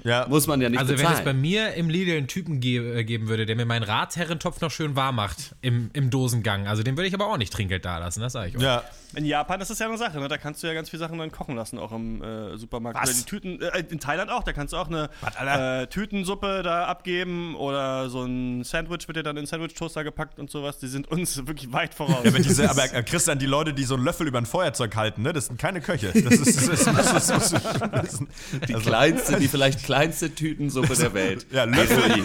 ja. 0.03 0.27
muss 0.27 0.47
man 0.47 0.61
ja 0.61 0.69
nicht 0.69 0.79
also 0.79 0.93
bezahlen. 0.93 1.07
Also 1.07 1.25
wenn 1.25 1.33
es 1.33 1.33
bei 1.33 1.39
mir 1.39 1.73
im 1.73 1.89
Lidl 1.89 2.17
einen 2.17 2.27
Typen 2.27 2.59
ge 2.59 2.99
äh, 2.99 3.03
geben 3.03 3.27
würde, 3.27 3.45
der 3.45 3.55
mir 3.55 3.65
meinen 3.65 3.83
Ratsherrentopf 3.83 4.61
noch 4.61 4.71
schön 4.71 4.95
warm 4.95 5.15
macht 5.15 5.55
im, 5.61 5.89
im 5.93 6.09
Dosengang, 6.09 6.67
also 6.67 6.83
den 6.83 6.97
würde 6.97 7.07
ich 7.07 7.13
aber 7.13 7.27
auch 7.27 7.37
nicht 7.37 7.51
Trinkgeld 7.51 7.85
da 7.85 7.97
lassen, 7.97 8.21
das 8.21 8.33
sage 8.33 8.49
ich 8.49 8.57
euch. 8.57 8.63
Ja. 8.63 8.83
In 9.15 9.25
Japan 9.25 9.61
ist 9.61 9.69
das 9.69 9.79
ja 9.79 9.87
eine 9.87 9.97
Sache, 9.97 10.19
ne? 10.19 10.27
da 10.27 10.37
kannst 10.37 10.61
du 10.61 10.67
ja 10.67 10.73
ganz 10.73 10.89
viele 10.89 10.99
Sachen 10.99 11.17
dann 11.17 11.31
kochen 11.31 11.55
lassen, 11.55 11.79
auch 11.79 11.93
im 11.93 12.21
äh, 12.21 12.57
Supermarkt. 12.57 12.99
Was? 12.99 13.09
Oder 13.09 13.17
die 13.17 13.23
Tüten, 13.23 13.61
äh, 13.61 13.83
in 13.89 13.99
Thailand 13.99 14.29
auch, 14.29 14.43
da 14.43 14.51
kannst 14.51 14.73
du 14.73 14.77
auch 14.77 14.89
eine 14.89 15.09
äh, 15.39 15.87
Tütensuppe 15.87 16.63
da 16.63 16.85
abgeben 16.85 17.55
oder 17.55 18.09
so 18.09 18.23
ein 18.23 18.63
Sandwich 18.63 19.07
wird 19.07 19.17
dir 19.17 19.23
dann 19.23 19.37
in 19.37 19.45
Sandwich-Toaster 19.45 20.03
gepackt 20.03 20.37
und 20.37 20.51
sowas. 20.51 20.79
Die 20.79 20.87
sind 20.87 21.09
uns 21.09 21.37
wirklich 21.47 21.71
weit 21.71 21.93
voraus. 21.93 22.25
Ja, 22.25 22.31
diese, 22.31 22.69
aber 22.69 22.93
äh, 22.93 23.03
Christian, 23.03 23.39
die 23.39 23.45
Leute, 23.45 23.73
die 23.73 23.83
so 23.83 23.95
einen 23.95 24.03
Löffel 24.03 24.27
über 24.27 24.37
ein 24.37 24.45
Feuerzeug 24.45 24.95
halten, 24.95 25.21
ne? 25.21 25.31
das 25.31 25.47
sind 25.47 25.59
keine 25.59 25.79
Köche. 25.79 26.11
Das 26.11 26.33
ist, 26.33 26.57
das 26.57 26.67
ist, 26.67 26.87
das 26.87 27.29
ist, 27.29 27.53
das 27.91 28.13
ist 28.13 28.23
die 28.67 28.75
also, 28.75 28.89
kleinste, 28.89 29.37
die 29.37 29.47
vielleicht 29.47 29.83
kleinste 29.83 30.33
Tütensuppe 30.33 30.95
der 30.95 31.13
Welt. 31.13 31.45
Ja, 31.51 31.63
Löffel, 31.65 32.23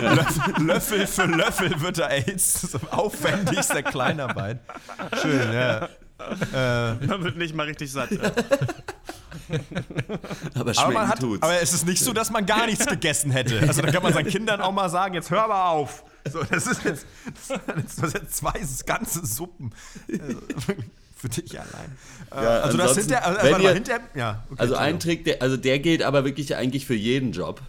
Löffel, 0.00 0.54
Löffel 0.64 1.06
für 1.06 1.26
Löffel 1.26 1.80
wird 1.80 1.98
da 1.98 2.08
AIDS. 2.08 2.60
So 2.62 2.78
aufwendigste 2.90 3.82
Kleinarbeit. 3.82 4.60
Schön, 5.20 5.52
ja. 5.52 5.88
Äh, 6.52 6.94
man 7.06 7.22
wird 7.22 7.36
nicht 7.36 7.54
mal 7.54 7.66
richtig 7.66 7.92
satt. 7.92 8.10
Ja. 8.10 8.32
aber 10.54 10.78
aber, 10.78 11.08
hat, 11.08 11.20
tut's. 11.20 11.42
aber 11.42 11.60
es 11.60 11.72
ist 11.72 11.86
nicht 11.86 12.02
so, 12.02 12.12
dass 12.12 12.30
man 12.30 12.44
gar 12.44 12.66
nichts 12.66 12.86
gegessen 12.86 13.30
hätte. 13.30 13.60
Also 13.60 13.82
da 13.82 13.90
kann 13.90 14.02
man 14.02 14.12
seinen 14.12 14.28
Kindern 14.28 14.60
auch 14.60 14.72
mal 14.72 14.88
sagen, 14.88 15.14
jetzt 15.14 15.30
hör 15.30 15.46
mal 15.46 15.68
auf. 15.68 16.04
So, 16.30 16.42
das 16.42 16.66
ist 16.66 16.84
jetzt, 16.84 17.06
das 17.48 17.98
ist 17.98 18.14
jetzt 18.14 18.36
zwei 18.36 18.60
ganze 18.84 19.24
Suppen. 19.24 19.72
Also, 20.10 20.40
für 21.18 21.28
dich 21.28 21.58
allein. 21.58 21.96
Ja, 22.30 22.60
also 22.60 22.76
das 22.76 22.96
hinter, 22.96 23.24
also, 23.24 23.42
wenn 23.42 23.62
ihr, 23.62 23.72
hinter, 23.72 24.00
ja, 24.14 24.44
okay, 24.50 24.60
also 24.60 24.74
ein 24.74 25.00
Trick, 25.00 25.24
der, 25.24 25.40
also 25.40 25.56
der 25.56 25.78
gilt 25.78 26.02
aber 26.02 26.26
wirklich 26.26 26.54
eigentlich 26.54 26.84
für 26.84 26.94
jeden 26.94 27.32
Job, 27.32 27.62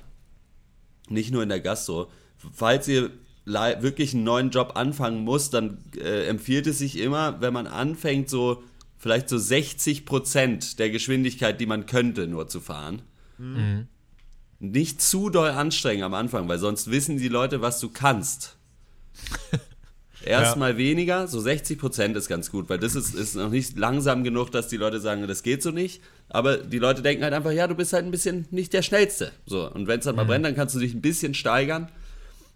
nicht 1.08 1.32
nur 1.32 1.44
in 1.44 1.50
der 1.50 1.62
Gastro. 1.62 2.12
Falls 2.54 2.88
ihr 2.90 3.10
wirklich 3.46 4.14
einen 4.14 4.26
neuen 4.26 4.50
Job 4.50 4.74
anfangen 4.76 5.24
muss, 5.24 5.50
dann 5.50 5.84
äh, 5.98 6.28
empfiehlt 6.28 6.68
es 6.68 6.80
sich 6.80 7.00
immer, 7.00 7.40
wenn 7.42 7.54
man 7.54 7.68
anfängt, 7.68 8.30
so 8.30 8.64
vielleicht 8.98 9.30
so 9.30 9.38
60 9.38 10.06
Prozent 10.06 10.78
der 10.78 10.90
Geschwindigkeit, 10.90 11.60
die 11.60 11.66
man 11.66 11.86
könnte, 11.86 12.28
nur 12.28 12.48
zu 12.50 12.60
fahren. 12.60 13.02
Mhm. 13.38 13.88
Nicht 14.60 15.02
zu 15.02 15.30
doll 15.30 15.52
anstrengen 15.52 16.04
am 16.04 16.14
Anfang, 16.14 16.50
weil 16.50 16.60
sonst 16.60 16.92
wissen 16.92 17.18
die 17.18 17.30
Leute, 17.30 17.62
was 17.62 17.80
du 17.80 17.90
kannst. 17.90 18.58
Erstmal 20.24 20.72
ja. 20.74 20.78
weniger, 20.78 21.28
so 21.28 21.40
60 21.40 21.80
Prozent 21.80 22.18
ist 22.18 22.28
ganz 22.28 22.52
gut, 22.52 22.70
weil 22.70 22.78
das 22.78 22.96
ist, 22.96 23.16
ist 23.16 23.36
noch 23.36 23.50
nicht 23.50 23.78
langsam 23.78 24.24
genug, 24.24 24.52
dass 24.52 24.68
die 24.68 24.78
Leute 24.78 25.00
sagen, 25.00 25.26
das 25.28 25.44
geht 25.44 25.64
so 25.64 25.72
nicht. 25.72 26.02
Aber 26.28 26.58
die 26.58 26.78
Leute 26.78 27.02
denken 27.02 27.24
halt 27.24 27.34
einfach, 27.34 27.52
ja, 27.52 27.68
du 27.68 27.76
bist 27.76 27.94
halt 27.94 28.06
ein 28.06 28.12
bisschen 28.12 28.46
nicht 28.52 28.74
der 28.74 28.82
Schnellste. 28.82 29.32
So, 29.46 29.72
und 29.72 29.88
wenn 29.88 30.00
es 30.00 30.06
dann 30.06 30.16
mal 30.16 30.24
mhm. 30.24 30.28
brennt, 30.28 30.46
dann 30.46 30.56
kannst 30.56 30.76
du 30.76 30.80
dich 30.80 30.94
ein 30.94 31.02
bisschen 31.02 31.34
steigern. 31.34 31.90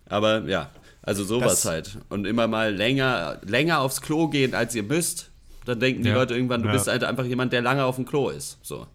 Aber 0.07 0.43
ja, 0.43 0.71
also 1.01 1.23
sowas 1.23 1.61
das, 1.61 1.65
halt. 1.65 1.97
Und 2.09 2.27
immer 2.27 2.47
mal 2.47 2.73
länger, 2.73 3.39
länger 3.45 3.79
aufs 3.79 4.01
Klo 4.01 4.27
gehen, 4.27 4.53
als 4.53 4.75
ihr 4.75 4.83
müsst. 4.83 5.29
Dann 5.65 5.79
denken 5.79 6.03
die 6.03 6.09
ja. 6.09 6.15
Leute 6.15 6.35
irgendwann, 6.35 6.61
du 6.61 6.67
ja. 6.67 6.73
bist 6.73 6.87
halt 6.87 7.05
einfach 7.05 7.25
jemand, 7.25 7.53
der 7.53 7.61
lange 7.61 7.85
auf 7.85 7.95
dem 7.95 8.05
Klo 8.05 8.29
ist. 8.29 8.57
So. 8.61 8.87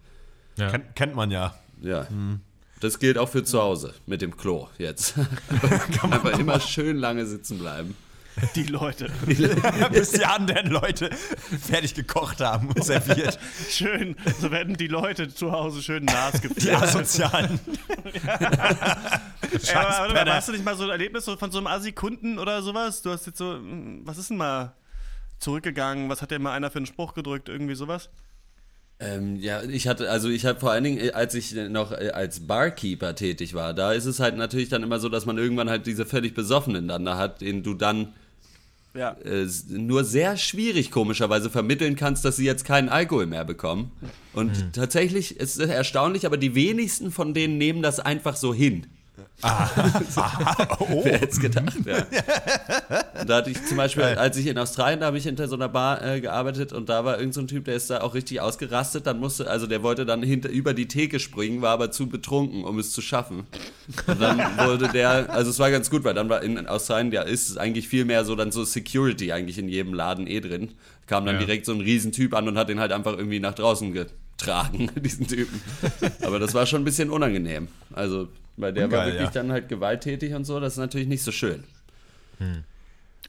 Ja. 0.57 0.69
Ken 0.69 0.83
kennt 0.93 1.15
man 1.15 1.31
ja. 1.31 1.55
Ja. 1.81 2.05
Mhm. 2.09 2.41
Das 2.81 2.99
gilt 2.99 3.17
auch 3.17 3.29
für 3.29 3.43
zu 3.43 3.61
Hause 3.61 3.93
mit 4.05 4.21
dem 4.21 4.37
Klo 4.37 4.67
jetzt. 4.77 5.15
einfach 6.03 6.37
immer 6.37 6.59
schön 6.59 6.97
lange 6.97 7.25
sitzen 7.25 7.57
bleiben. 7.57 7.95
Die 8.55 8.63
Leute. 8.63 9.09
Bis 9.91 10.11
die 10.11 10.25
anderen 10.25 10.69
Leute 10.69 11.09
fertig 11.11 11.93
gekocht 11.93 12.41
haben 12.41 12.69
und 12.69 12.83
serviert. 12.83 13.39
Schön. 13.69 14.15
So 14.39 14.51
werden 14.51 14.75
die 14.75 14.87
Leute 14.87 15.33
zu 15.33 15.51
Hause 15.51 15.81
schön 15.81 16.05
nass 16.05 16.41
gepflegt. 16.41 16.63
Die 16.63 16.71
Asozialen. 16.71 17.59
Ey, 18.13 19.75
aber, 19.75 20.19
aber, 20.19 20.33
hast 20.33 20.47
du 20.47 20.51
nicht 20.53 20.65
mal 20.65 20.75
so 20.75 20.83
ein 20.83 20.89
Erlebnis 20.89 21.25
von 21.25 21.51
so 21.51 21.57
einem 21.57 21.67
Assi-Kunden 21.67 22.39
oder 22.39 22.61
sowas? 22.61 23.01
Du 23.01 23.09
hast 23.09 23.25
jetzt 23.25 23.37
so, 23.37 23.53
hm, 23.53 24.01
was 24.03 24.17
ist 24.17 24.29
denn 24.29 24.37
mal 24.37 24.75
zurückgegangen? 25.39 26.09
Was 26.09 26.21
hat 26.21 26.31
dir 26.31 26.39
mal 26.39 26.53
einer 26.53 26.69
für 26.69 26.79
einen 26.79 26.85
Spruch 26.85 27.13
gedrückt? 27.13 27.49
Irgendwie 27.49 27.75
sowas? 27.75 28.09
Ähm, 29.01 29.37
ja, 29.37 29.63
ich 29.63 29.87
hatte, 29.87 30.11
also 30.11 30.27
ich 30.27 30.45
habe 30.45 30.59
vor 30.59 30.71
allen 30.71 30.83
Dingen, 30.83 30.99
äh, 30.99 31.11
als 31.11 31.33
ich 31.33 31.53
noch 31.53 31.93
äh, 31.93 32.11
als 32.13 32.47
Barkeeper 32.47 33.15
tätig 33.15 33.53
war, 33.53 33.73
da 33.73 33.93
ist 33.93 34.05
es 34.05 34.19
halt 34.19 34.35
natürlich 34.35 34.67
dann 34.67 34.83
immer 34.83 34.99
so, 34.99 35.07
dass 35.07 35.25
man 35.25 35.37
irgendwann 35.37 35.69
halt 35.69 35.87
diese 35.87 36.05
völlig 36.05 36.33
Besoffenen 36.33 36.89
dann 36.89 37.05
da 37.05 37.17
hat, 37.17 37.39
den 37.39 37.63
du 37.63 37.73
dann 37.75 38.13
ja. 38.93 39.11
äh, 39.23 39.47
nur 39.69 40.03
sehr 40.03 40.37
schwierig 40.37 40.91
komischerweise 40.91 41.49
vermitteln 41.49 41.95
kannst, 41.95 42.25
dass 42.25 42.37
sie 42.37 42.45
jetzt 42.45 42.65
keinen 42.65 42.89
Alkohol 42.89 43.25
mehr 43.25 43.45
bekommen. 43.45 43.91
Und 44.33 44.55
hm. 44.55 44.71
tatsächlich 44.71 45.37
ist 45.37 45.59
es 45.59 45.69
erstaunlich, 45.69 46.25
aber 46.25 46.37
die 46.37 46.55
wenigsten 46.55 47.11
von 47.11 47.33
denen 47.33 47.57
nehmen 47.57 47.81
das 47.81 47.99
einfach 47.99 48.35
so 48.35 48.53
hin. 48.53 48.87
Ah. 49.41 49.69
oh. 50.79 51.01
Wer 51.03 51.13
hätte 51.13 51.29
es 51.29 51.39
gedacht, 51.39 51.77
ja. 51.85 52.05
da 53.25 53.37
hatte 53.37 53.51
ich 53.51 53.65
zum 53.65 53.77
Beispiel, 53.77 54.03
als 54.03 54.35
ich 54.35 54.47
in 54.47 54.57
Australien, 54.57 54.99
da 54.99 55.05
habe 55.05 55.17
ich 55.17 55.23
hinter 55.23 55.47
so 55.47 55.55
einer 55.55 55.69
Bar 55.69 56.05
äh, 56.05 56.19
gearbeitet 56.19 56.73
und 56.73 56.89
da 56.89 57.05
war 57.05 57.13
irgendein 57.19 57.47
so 57.47 57.55
Typ, 57.55 57.65
der 57.65 57.75
ist 57.75 57.89
da 57.89 58.01
auch 58.01 58.15
richtig 58.15 58.41
ausgerastet. 58.41 59.07
Dann 59.07 59.19
musste, 59.19 59.49
also 59.49 59.65
der 59.65 59.81
wollte 59.81 60.05
dann 60.05 60.21
hinter, 60.23 60.49
über 60.49 60.73
die 60.73 60.87
Theke 60.87 61.19
springen, 61.19 61.61
war 61.61 61.71
aber 61.71 61.91
zu 61.91 62.07
betrunken, 62.07 62.65
um 62.65 62.79
es 62.79 62.91
zu 62.91 63.01
schaffen. 63.01 63.45
Und 64.07 64.21
dann 64.21 64.39
wurde 64.57 64.89
der, 64.89 65.29
also 65.33 65.49
es 65.51 65.59
war 65.59 65.71
ganz 65.71 65.89
gut, 65.89 66.03
weil 66.03 66.13
dann 66.13 66.27
war 66.27 66.43
in 66.43 66.67
Australien, 66.67 67.11
ja, 67.11 67.21
ist 67.21 67.49
es 67.49 67.57
eigentlich 67.57 67.87
viel 67.87 68.05
mehr 68.05 68.25
so 68.25 68.35
dann 68.35 68.51
so 68.51 68.63
Security 68.65 69.31
eigentlich 69.31 69.57
in 69.57 69.69
jedem 69.69 69.93
Laden 69.93 70.27
eh 70.27 70.41
drin. 70.41 70.71
Kam 71.07 71.25
dann 71.25 71.35
ja. 71.35 71.39
direkt 71.39 71.65
so 71.65 71.73
ein 71.73 71.81
Riesentyp 71.81 72.33
an 72.35 72.47
und 72.47 72.57
hat 72.57 72.69
den 72.69 72.79
halt 72.79 72.91
einfach 72.91 73.17
irgendwie 73.17 73.39
nach 73.39 73.55
draußen 73.55 73.93
getragen, 73.93 74.91
diesen 74.95 75.27
Typen. 75.27 75.61
Aber 76.21 76.39
das 76.39 76.53
war 76.53 76.65
schon 76.65 76.81
ein 76.81 76.85
bisschen 76.85 77.09
unangenehm. 77.09 77.67
Also 77.93 78.27
weil 78.59 78.73
der 78.73 78.85
Ungeil, 78.85 78.99
war 78.99 79.05
wirklich 79.07 79.25
ja. 79.25 79.31
dann 79.31 79.51
halt 79.51 79.69
gewalttätig 79.69 80.33
und 80.33 80.45
so. 80.45 80.59
Das 80.59 80.73
ist 80.73 80.79
natürlich 80.79 81.07
nicht 81.07 81.23
so 81.23 81.31
schön. 81.31 81.63
Hm. 82.37 82.63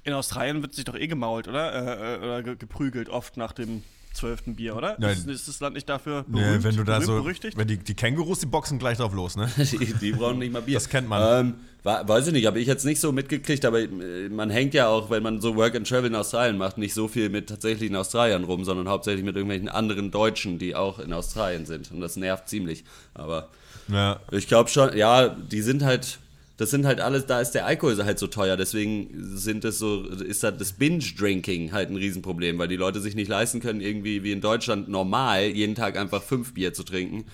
In 0.03 0.13
Australien 0.13 0.63
wird 0.63 0.75
sich 0.75 0.85
doch 0.85 0.97
eh 0.97 1.07
gemault, 1.07 1.49
oder? 1.49 1.73
Äh, 1.73 2.15
äh 2.15 2.19
oder 2.19 2.43
geprügelt 2.57 3.09
oft 3.09 3.37
nach 3.37 3.53
dem 3.53 3.83
zwölften 4.13 4.57
Bier, 4.57 4.77
oder? 4.77 4.97
Nein. 4.99 5.13
Ist, 5.13 5.27
ist, 5.27 5.49
das 5.49 5.61
Land 5.61 5.75
nicht 5.75 5.89
dafür 5.89 6.25
berühmt, 6.27 6.59
nee, 6.59 6.65
wenn 6.65 6.77
du 6.77 6.85
da 6.85 7.01
so, 7.01 7.17
berüchtigt? 7.17 7.57
Wenn 7.57 7.69
die, 7.69 7.79
die 7.79 7.95
Kängurus, 7.95 8.41
die 8.41 8.47
boxen 8.47 8.79
gleich 8.79 8.99
drauf 8.99 9.15
los, 9.15 9.37
ne? 9.37 9.51
die, 9.57 9.95
die, 9.95 10.13
brauchen 10.13 10.39
nicht 10.39 10.53
mal 10.53 10.63
Bier. 10.63 10.75
Das 10.75 10.89
kennt 10.89 11.09
man. 11.09 11.47
Ähm, 11.47 11.55
weiß 11.83 12.27
ich 12.27 12.33
nicht, 12.33 12.47
habe 12.47 12.61
ich 12.61 12.67
jetzt 12.67 12.85
nicht 12.85 13.01
so 13.01 13.13
mitgekriegt, 13.13 13.65
aber 13.65 13.81
äh, 13.81 14.29
man 14.29 14.51
hängt 14.51 14.75
ja 14.75 14.89
auch, 14.89 15.11
wenn 15.11 15.23
man 15.23 15.41
so 15.41 15.57
Work 15.57 15.77
and 15.77 15.89
Travel 15.89 16.07
in 16.07 16.15
Australien 16.15 16.59
macht, 16.59 16.79
nicht 16.79 16.95
so 16.95 17.09
viel 17.09 17.29
mit 17.29 17.49
tatsächlichen 17.49 17.97
Australiern 17.97 18.45
rum, 18.45 18.65
sondern 18.65 18.89
hauptsächlich 18.89 19.25
mit 19.25 19.37
irgendwelchen 19.37 19.69
anderen 19.69 20.11
Deutschen, 20.11 20.59
die 20.59 20.75
auch 20.75 20.99
in 20.99 21.13
Australien 21.13 21.67
sind. 21.67 21.91
Und 21.91 22.01
das 22.01 22.17
nervt 22.17 22.49
ziemlich. 22.49 22.85
Aber 23.15 23.49
ja. 23.89 24.21
Ich 24.31 24.47
glaube 24.47 24.71
schon, 24.71 24.97
ja, 24.97 25.29
die 25.29 25.63
sind 25.63 25.83
halt, 25.83 26.19
das 26.61 26.71
sind 26.71 26.85
halt 26.85 27.01
alles, 27.01 27.25
da 27.25 27.41
ist 27.41 27.53
der 27.53 27.65
Alkohol 27.65 28.05
halt 28.05 28.19
so 28.19 28.27
teuer, 28.27 28.59
deswegen 28.59 29.09
sind 29.35 29.65
es 29.65 29.79
so, 29.79 30.05
ist 30.05 30.43
halt 30.43 30.61
das 30.61 30.75
Binge-Drinking 30.75 31.73
halt 31.73 31.89
ein 31.89 31.97
Riesenproblem, 31.97 32.59
weil 32.59 32.69
die 32.69 32.77
Leute 32.77 33.01
sich 33.01 33.15
nicht 33.15 33.29
leisten 33.29 33.61
können, 33.61 33.81
irgendwie 33.81 34.23
wie 34.25 34.33
in 34.33 34.43
Deutschland 34.43 34.87
normal 34.87 35.45
jeden 35.45 35.75
Tag 35.75 35.97
einfach 35.97 36.23
fünf 36.23 36.53
Bier 36.53 36.75
zu 36.75 36.83
trinken, 36.83 37.25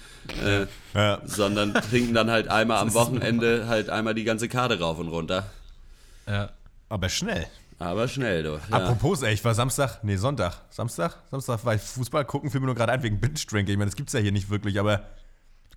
äh, 0.44 0.66
ja. 0.94 1.20
sondern 1.24 1.74
trinken 1.74 2.14
dann 2.14 2.30
halt 2.30 2.46
einmal 2.46 2.78
am 2.78 2.94
Wochenende 2.94 3.66
halt 3.66 3.90
einmal 3.90 4.14
die 4.14 4.22
ganze 4.22 4.48
Karte 4.48 4.78
rauf 4.78 5.00
und 5.00 5.08
runter. 5.08 5.50
Ja. 6.28 6.50
Aber 6.88 7.08
schnell. 7.08 7.48
Aber 7.80 8.06
schnell, 8.06 8.44
du. 8.44 8.60
Ja. 8.70 8.76
Apropos, 8.76 9.22
ey, 9.22 9.34
ich 9.34 9.44
war 9.44 9.56
Samstag, 9.56 10.04
nee, 10.04 10.14
Sonntag. 10.14 10.54
Samstag? 10.70 11.16
Samstag 11.32 11.64
war 11.64 11.74
ich 11.74 11.82
Fußball 11.82 12.24
gucken, 12.26 12.48
fiel 12.48 12.60
mir 12.60 12.66
nur 12.66 12.76
gerade 12.76 12.92
ein 12.92 13.02
wegen 13.02 13.18
Binge-Drinking. 13.18 13.72
Ich 13.72 13.76
meine, 13.76 13.90
das 13.90 13.96
gibt's 13.96 14.12
ja 14.12 14.20
hier 14.20 14.30
nicht 14.30 14.50
wirklich, 14.50 14.78
aber 14.78 15.02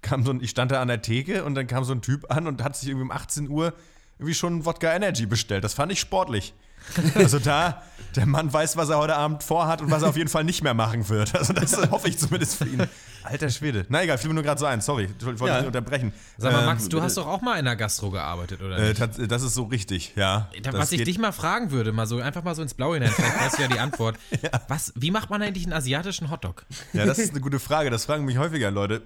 kam 0.02 0.26
so 0.26 0.32
ein, 0.32 0.42
ich 0.42 0.50
stand 0.50 0.72
da 0.72 0.82
an 0.82 0.88
der 0.88 1.02
Theke 1.02 1.44
und 1.44 1.56
dann 1.56 1.68
kam 1.68 1.84
so 1.84 1.94
ein 1.94 2.02
Typ 2.02 2.32
an 2.32 2.48
und 2.48 2.64
hat 2.64 2.76
sich 2.76 2.90
irgendwie 2.90 3.06
um 3.06 3.12
18 3.12 3.50
Uhr 3.50 3.74
irgendwie 4.18 4.36
schon 4.36 4.66
Wodka 4.66 4.94
Energy 4.94 5.26
bestellt. 5.26 5.64
Das 5.64 5.74
fand 5.74 5.92
ich 5.92 6.00
sportlich. 6.00 6.54
Also 7.16 7.40
da, 7.40 7.84
der 8.16 8.26
Mann 8.26 8.52
weiß, 8.52 8.78
was 8.78 8.90
er 8.90 8.98
heute 8.98 9.16
Abend 9.16 9.44
vorhat 9.44 9.82
und 9.82 9.92
was 9.92 10.02
er 10.02 10.10
auf 10.10 10.18
jeden 10.18 10.30
Fall 10.30 10.44
nicht 10.44 10.64
mehr 10.64 10.74
machen 10.74 11.08
wird. 11.10 11.36
Also 11.36 11.54
das 11.54 11.92
hoffe 11.92 12.08
ich 12.08 12.18
zumindest 12.18 12.56
für 12.56 12.66
ihn. 12.66 12.88
Alter 13.24 13.50
Schwede. 13.50 13.86
Na 13.90 14.02
egal, 14.02 14.18
fiel 14.18 14.30
mir 14.30 14.36
nur 14.36 14.44
gerade 14.44 14.60
so 14.60 14.66
ein. 14.66 14.82
Sorry, 14.82 15.10
ich 15.20 15.26
wollte 15.26 15.46
ja. 15.46 15.58
nicht 15.58 15.68
unterbrechen. 15.68 16.14
Sag 16.38 16.54
mal, 16.54 16.66
Max, 16.66 16.84
ähm, 16.84 16.90
du 16.90 17.02
hast 17.02 17.18
doch 17.18 17.28
auch 17.28 17.42
mal 17.42 17.60
in 17.60 17.66
der 17.66 17.76
Gastro 17.76 18.10
gearbeitet, 18.10 18.62
oder? 18.62 18.78
Äh, 18.78 18.94
das 18.94 19.44
ist 19.44 19.54
so 19.54 19.64
richtig, 19.64 20.14
ja. 20.16 20.50
was 20.72 20.92
ich 20.92 21.04
dich 21.04 21.20
mal 21.20 21.34
fragen 21.34 21.72
würde, 21.72 21.92
mal 21.92 22.08
so 22.08 22.20
einfach 22.20 22.44
mal 22.44 22.56
so 22.56 22.62
ins 22.62 22.74
Blaue 22.74 22.96
hinein, 22.96 23.12
vielleicht 23.12 23.40
weißt 23.40 23.58
du 23.58 23.62
ja 23.62 23.68
die 23.68 23.80
Antwort. 23.80 24.18
ja. 24.42 24.50
Was, 24.70 24.94
wie 24.96 25.12
macht 25.12 25.30
man 25.30 25.42
eigentlich 25.42 25.66
einen 25.66 25.74
asiatischen 25.74 26.32
Hotdog? 26.32 26.66
Ja, 26.94 27.06
das 27.06 27.20
ist 27.20 27.32
eine 27.32 27.42
gute 27.42 27.60
Frage. 27.60 27.90
Das 27.90 28.06
fragen 28.06 28.26
mich 28.26 28.38
häufiger 28.38 28.72
Leute 28.72 29.02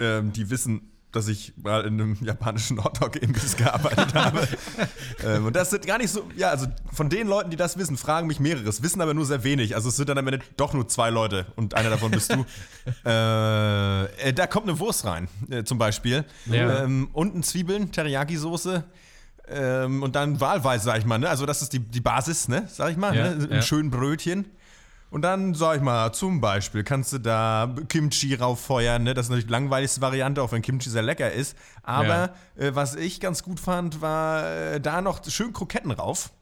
ähm, 0.00 0.32
die 0.32 0.50
wissen, 0.50 0.90
dass 1.14 1.28
ich 1.28 1.52
mal 1.56 1.84
in 1.84 2.00
einem 2.00 2.16
japanischen 2.20 2.82
Hotdog-Imbiss 2.82 3.56
gearbeitet 3.56 4.14
habe. 4.14 4.46
ähm, 5.24 5.46
und 5.46 5.56
das 5.56 5.70
sind 5.70 5.86
gar 5.86 5.98
nicht 5.98 6.10
so, 6.10 6.28
ja, 6.36 6.50
also 6.50 6.66
von 6.92 7.08
den 7.08 7.28
Leuten, 7.28 7.50
die 7.50 7.56
das 7.56 7.78
wissen, 7.78 7.96
fragen 7.96 8.26
mich 8.26 8.40
mehreres, 8.40 8.82
wissen 8.82 9.00
aber 9.00 9.14
nur 9.14 9.24
sehr 9.24 9.44
wenig. 9.44 9.76
Also 9.76 9.88
es 9.88 9.96
sind 9.96 10.08
dann 10.08 10.18
am 10.18 10.26
Ende 10.26 10.40
doch 10.56 10.72
nur 10.72 10.88
zwei 10.88 11.10
Leute 11.10 11.46
und 11.56 11.74
einer 11.74 11.90
davon 11.90 12.10
bist 12.10 12.32
du. 12.32 12.44
äh, 13.04 14.04
äh, 14.28 14.32
da 14.32 14.46
kommt 14.46 14.68
eine 14.68 14.78
Wurst 14.80 15.04
rein, 15.04 15.28
äh, 15.50 15.62
zum 15.62 15.78
Beispiel. 15.78 16.24
Ja. 16.46 16.82
Ähm, 16.82 17.08
unten 17.12 17.42
Zwiebeln, 17.42 17.92
Teriyaki-Soße. 17.92 18.82
Ähm, 19.46 20.02
und 20.02 20.16
dann 20.16 20.40
wahlweise, 20.40 20.86
sag 20.86 20.98
ich 20.98 21.04
mal, 21.04 21.18
ne? 21.18 21.28
Also 21.28 21.44
das 21.44 21.60
ist 21.60 21.72
die, 21.74 21.78
die 21.78 22.00
Basis, 22.00 22.48
ne? 22.48 22.66
Sag 22.72 22.90
ich 22.90 22.96
mal, 22.96 23.14
ja, 23.14 23.34
ne? 23.34 23.44
Ein 23.44 23.56
ja. 23.56 23.62
schönen 23.62 23.90
Brötchen. 23.90 24.46
Und 25.14 25.22
dann, 25.22 25.54
sag 25.54 25.76
ich 25.76 25.80
mal, 25.80 26.12
zum 26.12 26.40
Beispiel 26.40 26.82
kannst 26.82 27.12
du 27.12 27.18
da 27.18 27.72
Kimchi 27.88 28.34
rauffeuern. 28.34 29.04
Ne? 29.04 29.14
Das 29.14 29.26
ist 29.26 29.30
natürlich 29.30 29.46
die 29.46 29.52
langweiligste 29.52 30.00
Variante, 30.00 30.42
auch 30.42 30.50
wenn 30.50 30.60
Kimchi 30.60 30.90
sehr 30.90 31.02
lecker 31.02 31.30
ist. 31.30 31.56
Aber 31.84 32.32
ja. 32.56 32.64
äh, 32.66 32.74
was 32.74 32.96
ich 32.96 33.20
ganz 33.20 33.44
gut 33.44 33.60
fand, 33.60 34.00
war 34.00 34.44
äh, 34.44 34.80
da 34.80 35.00
noch 35.00 35.24
schön 35.24 35.52
Kroketten 35.52 35.92
rauf. 35.92 36.32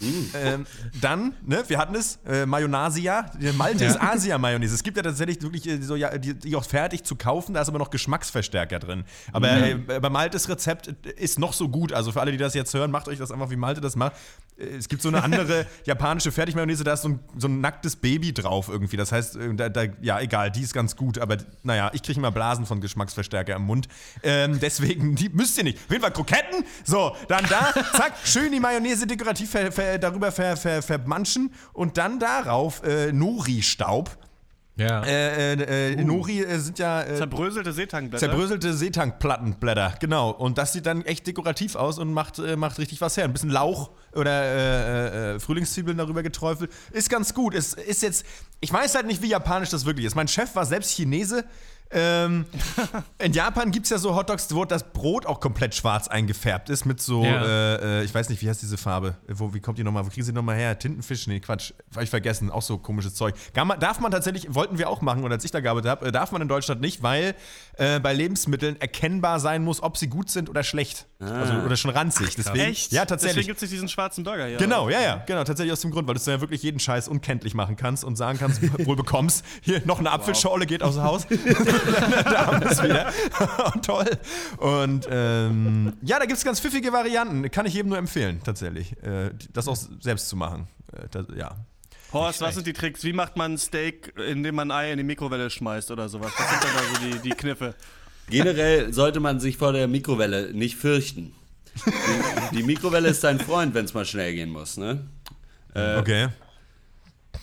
Mm. 0.00 0.06
Ähm, 0.34 0.66
dann, 1.00 1.32
ne, 1.42 1.64
wir 1.68 1.78
hatten 1.78 1.94
es, 1.94 2.18
äh, 2.26 2.44
Mayonasia, 2.44 3.30
Maltes 3.56 3.94
ja. 3.94 4.12
Asia-Mayonnaise. 4.12 4.74
Es 4.74 4.82
gibt 4.82 4.98
ja 4.98 5.02
tatsächlich 5.02 5.40
wirklich 5.40 5.66
äh, 5.66 5.80
so, 5.80 5.96
ja, 5.96 6.18
die, 6.18 6.34
die, 6.34 6.54
auch 6.54 6.66
fertig 6.66 7.04
zu 7.04 7.16
kaufen, 7.16 7.54
da 7.54 7.62
ist 7.62 7.68
aber 7.68 7.78
noch 7.78 7.88
Geschmacksverstärker 7.88 8.78
drin. 8.78 9.04
Aber 9.32 9.50
mhm. 9.50 9.88
äh, 9.88 10.00
bei 10.00 10.10
Maltes 10.10 10.50
Rezept 10.50 10.88
ist 11.06 11.38
noch 11.38 11.54
so 11.54 11.70
gut. 11.70 11.94
Also 11.94 12.12
für 12.12 12.20
alle, 12.20 12.32
die 12.32 12.36
das 12.36 12.52
jetzt 12.52 12.74
hören, 12.74 12.90
macht 12.90 13.08
euch 13.08 13.18
das 13.18 13.32
einfach, 13.32 13.48
wie 13.48 13.56
Malte 13.56 13.80
das 13.80 13.96
macht. 13.96 14.12
Es 14.58 14.88
gibt 14.88 15.02
so 15.02 15.08
eine 15.08 15.22
andere 15.22 15.66
japanische 15.84 16.32
Fertigmayonnaise, 16.32 16.82
da 16.82 16.94
ist 16.94 17.02
so 17.02 17.10
ein, 17.10 17.20
so 17.36 17.46
ein 17.46 17.60
nacktes 17.60 17.96
Baby 17.96 18.32
drauf 18.34 18.68
irgendwie. 18.68 18.96
Das 18.96 19.12
heißt, 19.12 19.36
äh, 19.36 19.54
da, 19.54 19.68
da, 19.68 19.84
ja, 20.00 20.20
egal, 20.20 20.50
die 20.50 20.62
ist 20.62 20.74
ganz 20.74 20.96
gut. 20.96 21.18
Aber 21.18 21.36
naja, 21.62 21.90
ich 21.94 22.02
kriege 22.02 22.18
immer 22.18 22.32
Blasen 22.32 22.66
von 22.66 22.80
Geschmacksverstärker 22.80 23.54
im 23.54 23.62
Mund. 23.62 23.88
Ähm, 24.22 24.58
deswegen, 24.60 25.14
die 25.14 25.28
müsst 25.28 25.56
ihr 25.58 25.64
nicht. 25.64 25.78
Auf 25.78 25.90
jeden 25.90 26.02
Fall 26.02 26.12
Kroketten. 26.12 26.64
So, 26.84 27.14
dann 27.28 27.44
da, 27.48 27.72
zack, 27.92 28.14
schön 28.24 28.52
die 28.52 28.60
Mayonnaise 28.60 29.06
dekorativ 29.06 29.50
ver, 29.50 29.70
ver 29.70 29.98
darüber 29.98 30.32
ver, 30.32 30.56
vermanschen 30.56 31.52
und 31.72 31.96
dann 31.96 32.18
darauf 32.18 32.82
äh, 32.82 33.12
Nori-Staub. 33.12 34.27
Ja. 34.78 35.02
Äh, 35.02 35.54
äh, 35.54 35.92
äh, 35.92 35.96
uh. 36.00 36.06
Nori 36.06 36.40
äh, 36.40 36.58
sind 36.58 36.78
ja. 36.78 37.02
Äh, 37.02 37.16
zerbröselte 37.16 37.72
Seetankblätter. 37.72 38.26
Zerbröselte 38.26 38.72
Seetankplattenblätter, 38.72 39.94
genau. 39.98 40.30
Und 40.30 40.56
das 40.56 40.72
sieht 40.72 40.86
dann 40.86 41.04
echt 41.04 41.26
dekorativ 41.26 41.74
aus 41.74 41.98
und 41.98 42.12
macht, 42.12 42.38
äh, 42.38 42.54
macht 42.54 42.78
richtig 42.78 43.00
was 43.00 43.16
her. 43.16 43.24
Ein 43.24 43.32
bisschen 43.32 43.50
Lauch 43.50 43.90
oder 44.14 45.38
Frühlingszwiebeln 45.38 45.98
darüber 45.98 46.22
geträufelt. 46.22 46.70
Ist 46.92 47.10
ganz 47.10 47.34
gut. 47.34 47.54
Es 47.54 47.74
ist 47.74 48.02
jetzt. 48.02 48.24
Ich 48.60 48.72
weiß 48.72 48.94
halt 48.94 49.06
nicht, 49.06 49.22
wie 49.22 49.28
japanisch 49.28 49.70
das 49.70 49.84
wirklich 49.84 50.06
ist. 50.06 50.14
Mein 50.14 50.28
Chef 50.28 50.54
war 50.56 50.64
selbst 50.64 50.92
Chinese 50.92 51.44
Ähm, 51.90 52.44
in 53.18 53.32
Japan 53.32 53.70
gibt 53.70 53.84
es 53.84 53.90
ja 53.90 53.98
so 53.98 54.14
Hotdogs, 54.14 54.54
wo 54.54 54.64
das 54.64 54.92
Brot 54.92 55.24
auch 55.26 55.40
komplett 55.40 55.74
schwarz 55.74 56.08
eingefärbt 56.08 56.68
ist, 56.68 56.84
mit 56.84 57.00
so, 57.00 57.24
ja. 57.24 57.44
äh, 57.44 58.00
äh 58.00 58.04
ich 58.04 58.14
weiß 58.14 58.28
nicht, 58.28 58.42
wie 58.42 58.48
heißt 58.48 58.60
diese 58.60 58.76
Farbe? 58.76 59.16
Wo, 59.26 59.54
wie 59.54 59.60
kommt 59.60 59.78
die 59.78 59.84
nochmal? 59.84 60.04
Wo 60.04 60.10
kriegen 60.10 60.24
sie 60.24 60.32
nochmal 60.32 60.56
her? 60.56 60.78
Tintenfisch? 60.78 61.26
Nee, 61.26 61.40
Quatsch. 61.40 61.72
Hab 61.94 62.02
ich 62.02 62.10
vergessen. 62.10 62.50
Auch 62.50 62.62
so 62.62 62.78
komisches 62.78 63.14
Zeug. 63.14 63.34
Man, 63.54 63.80
darf 63.80 64.00
man 64.00 64.10
tatsächlich, 64.10 64.54
wollten 64.54 64.78
wir 64.78 64.88
auch 64.88 65.00
machen, 65.00 65.24
oder 65.24 65.34
als 65.34 65.44
ich 65.44 65.50
da 65.50 65.60
gearbeitet 65.60 65.90
habe, 65.90 66.06
äh, 66.06 66.12
darf 66.12 66.30
man 66.32 66.42
in 66.42 66.48
Deutschland 66.48 66.80
nicht, 66.80 67.02
weil 67.02 67.34
äh, 67.76 68.00
bei 68.00 68.12
Lebensmitteln 68.12 68.80
erkennbar 68.80 69.40
sein 69.40 69.64
muss, 69.64 69.82
ob 69.82 69.96
sie 69.96 70.08
gut 70.08 70.30
sind 70.30 70.50
oder 70.50 70.62
schlecht. 70.62 71.06
Ah. 71.20 71.40
Also, 71.40 71.54
oder 71.54 71.76
schon 71.76 71.90
ranzig. 71.90 72.36
Deswegen, 72.36 72.58
Echt? 72.58 72.92
Ja, 72.92 73.04
tatsächlich. 73.04 73.36
Deswegen 73.36 73.46
gibt 73.48 73.62
es 73.62 73.70
diesen 73.70 73.88
schwarzen 73.88 74.24
Burger 74.24 74.46
hier. 74.46 74.58
Genau, 74.58 74.88
ja, 74.90 75.00
ja. 75.00 75.22
Genau, 75.26 75.42
tatsächlich 75.44 75.72
aus 75.72 75.80
dem 75.80 75.90
Grund, 75.90 76.06
weil 76.06 76.14
du 76.14 76.30
ja 76.30 76.40
wirklich 76.40 76.62
jeden 76.62 76.80
Scheiß 76.80 77.08
unkenntlich 77.08 77.54
machen 77.54 77.76
kannst 77.76 78.04
und 78.04 78.16
sagen 78.16 78.38
kannst, 78.38 78.60
wohl 78.86 78.96
bekommst, 78.96 79.44
hier 79.62 79.80
noch 79.84 79.98
eine 79.98 80.10
Apfelschorle 80.10 80.62
wow. 80.62 80.68
geht 80.68 80.82
aus 80.82 80.94
dem 80.94 81.04
Haus. 81.04 81.26
da 82.24 82.46
haben 82.46 82.60
wir 82.60 82.70
es 82.70 82.82
wieder. 82.82 83.12
Toll. 83.82 84.10
Und 84.58 85.08
ähm, 85.10 85.92
ja, 86.02 86.18
da 86.18 86.26
gibt 86.26 86.38
es 86.38 86.44
ganz 86.44 86.60
pfiffige 86.60 86.92
Varianten. 86.92 87.50
Kann 87.50 87.66
ich 87.66 87.74
jedem 87.74 87.88
nur 87.90 87.98
empfehlen, 87.98 88.40
tatsächlich. 88.44 88.92
Äh, 89.02 89.30
das 89.52 89.68
auch 89.68 89.76
selbst 90.00 90.28
zu 90.28 90.36
machen. 90.36 90.68
Äh, 90.92 91.08
das, 91.10 91.26
ja. 91.36 91.56
Horst, 92.12 92.40
was 92.40 92.54
sind 92.54 92.66
die 92.66 92.72
Tricks? 92.72 93.04
Wie 93.04 93.12
macht 93.12 93.36
man 93.36 93.54
ein 93.54 93.58
Steak, 93.58 94.14
indem 94.16 94.54
man 94.54 94.70
ein 94.70 94.78
Ei 94.78 94.92
in 94.92 94.98
die 94.98 95.04
Mikrowelle 95.04 95.50
schmeißt 95.50 95.90
oder 95.90 96.08
sowas? 96.08 96.32
Was 96.38 96.50
sind 96.50 96.64
dann 96.64 96.70
da 96.74 96.82
so 96.94 97.06
die, 97.06 97.28
die 97.28 97.36
Kniffe? 97.36 97.74
Generell 98.30 98.92
sollte 98.92 99.20
man 99.20 99.40
sich 99.40 99.56
vor 99.56 99.72
der 99.72 99.88
Mikrowelle 99.88 100.52
nicht 100.54 100.76
fürchten. 100.76 101.34
Die, 101.86 102.56
die 102.56 102.62
Mikrowelle 102.62 103.08
ist 103.08 103.24
dein 103.24 103.38
Freund, 103.38 103.74
wenn 103.74 103.84
es 103.84 103.94
mal 103.94 104.04
schnell 104.04 104.34
gehen 104.34 104.50
muss, 104.50 104.76
ne? 104.76 105.06
Äh, 105.74 105.96
okay. 105.96 106.28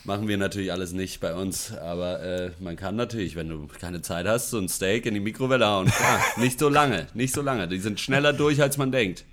Machen 0.05 0.27
wir 0.27 0.38
natürlich 0.38 0.71
alles 0.71 0.93
nicht 0.93 1.19
bei 1.19 1.33
uns, 1.33 1.75
aber 1.75 2.21
äh, 2.21 2.51
man 2.59 2.75
kann 2.75 2.95
natürlich, 2.95 3.35
wenn 3.35 3.50
du 3.50 3.67
keine 3.67 4.03
Zeit 4.03 4.27
hast, 4.27 4.51
so 4.51 4.59
ein 4.59 4.69
Steak 4.69 5.07
in 5.07 5.15
die 5.15 5.19
Mikrowelle 5.19 5.65
hauen. 5.65 5.88
Klar, 5.88 6.19
nicht 6.38 6.59
so 6.59 6.69
lange, 6.69 7.07
nicht 7.15 7.33
so 7.33 7.41
lange. 7.41 7.67
Die 7.67 7.79
sind 7.79 8.00
schneller 8.00 8.31
durch, 8.31 8.62
als 8.62 8.77
man 8.77 8.91
denkt 8.91 9.25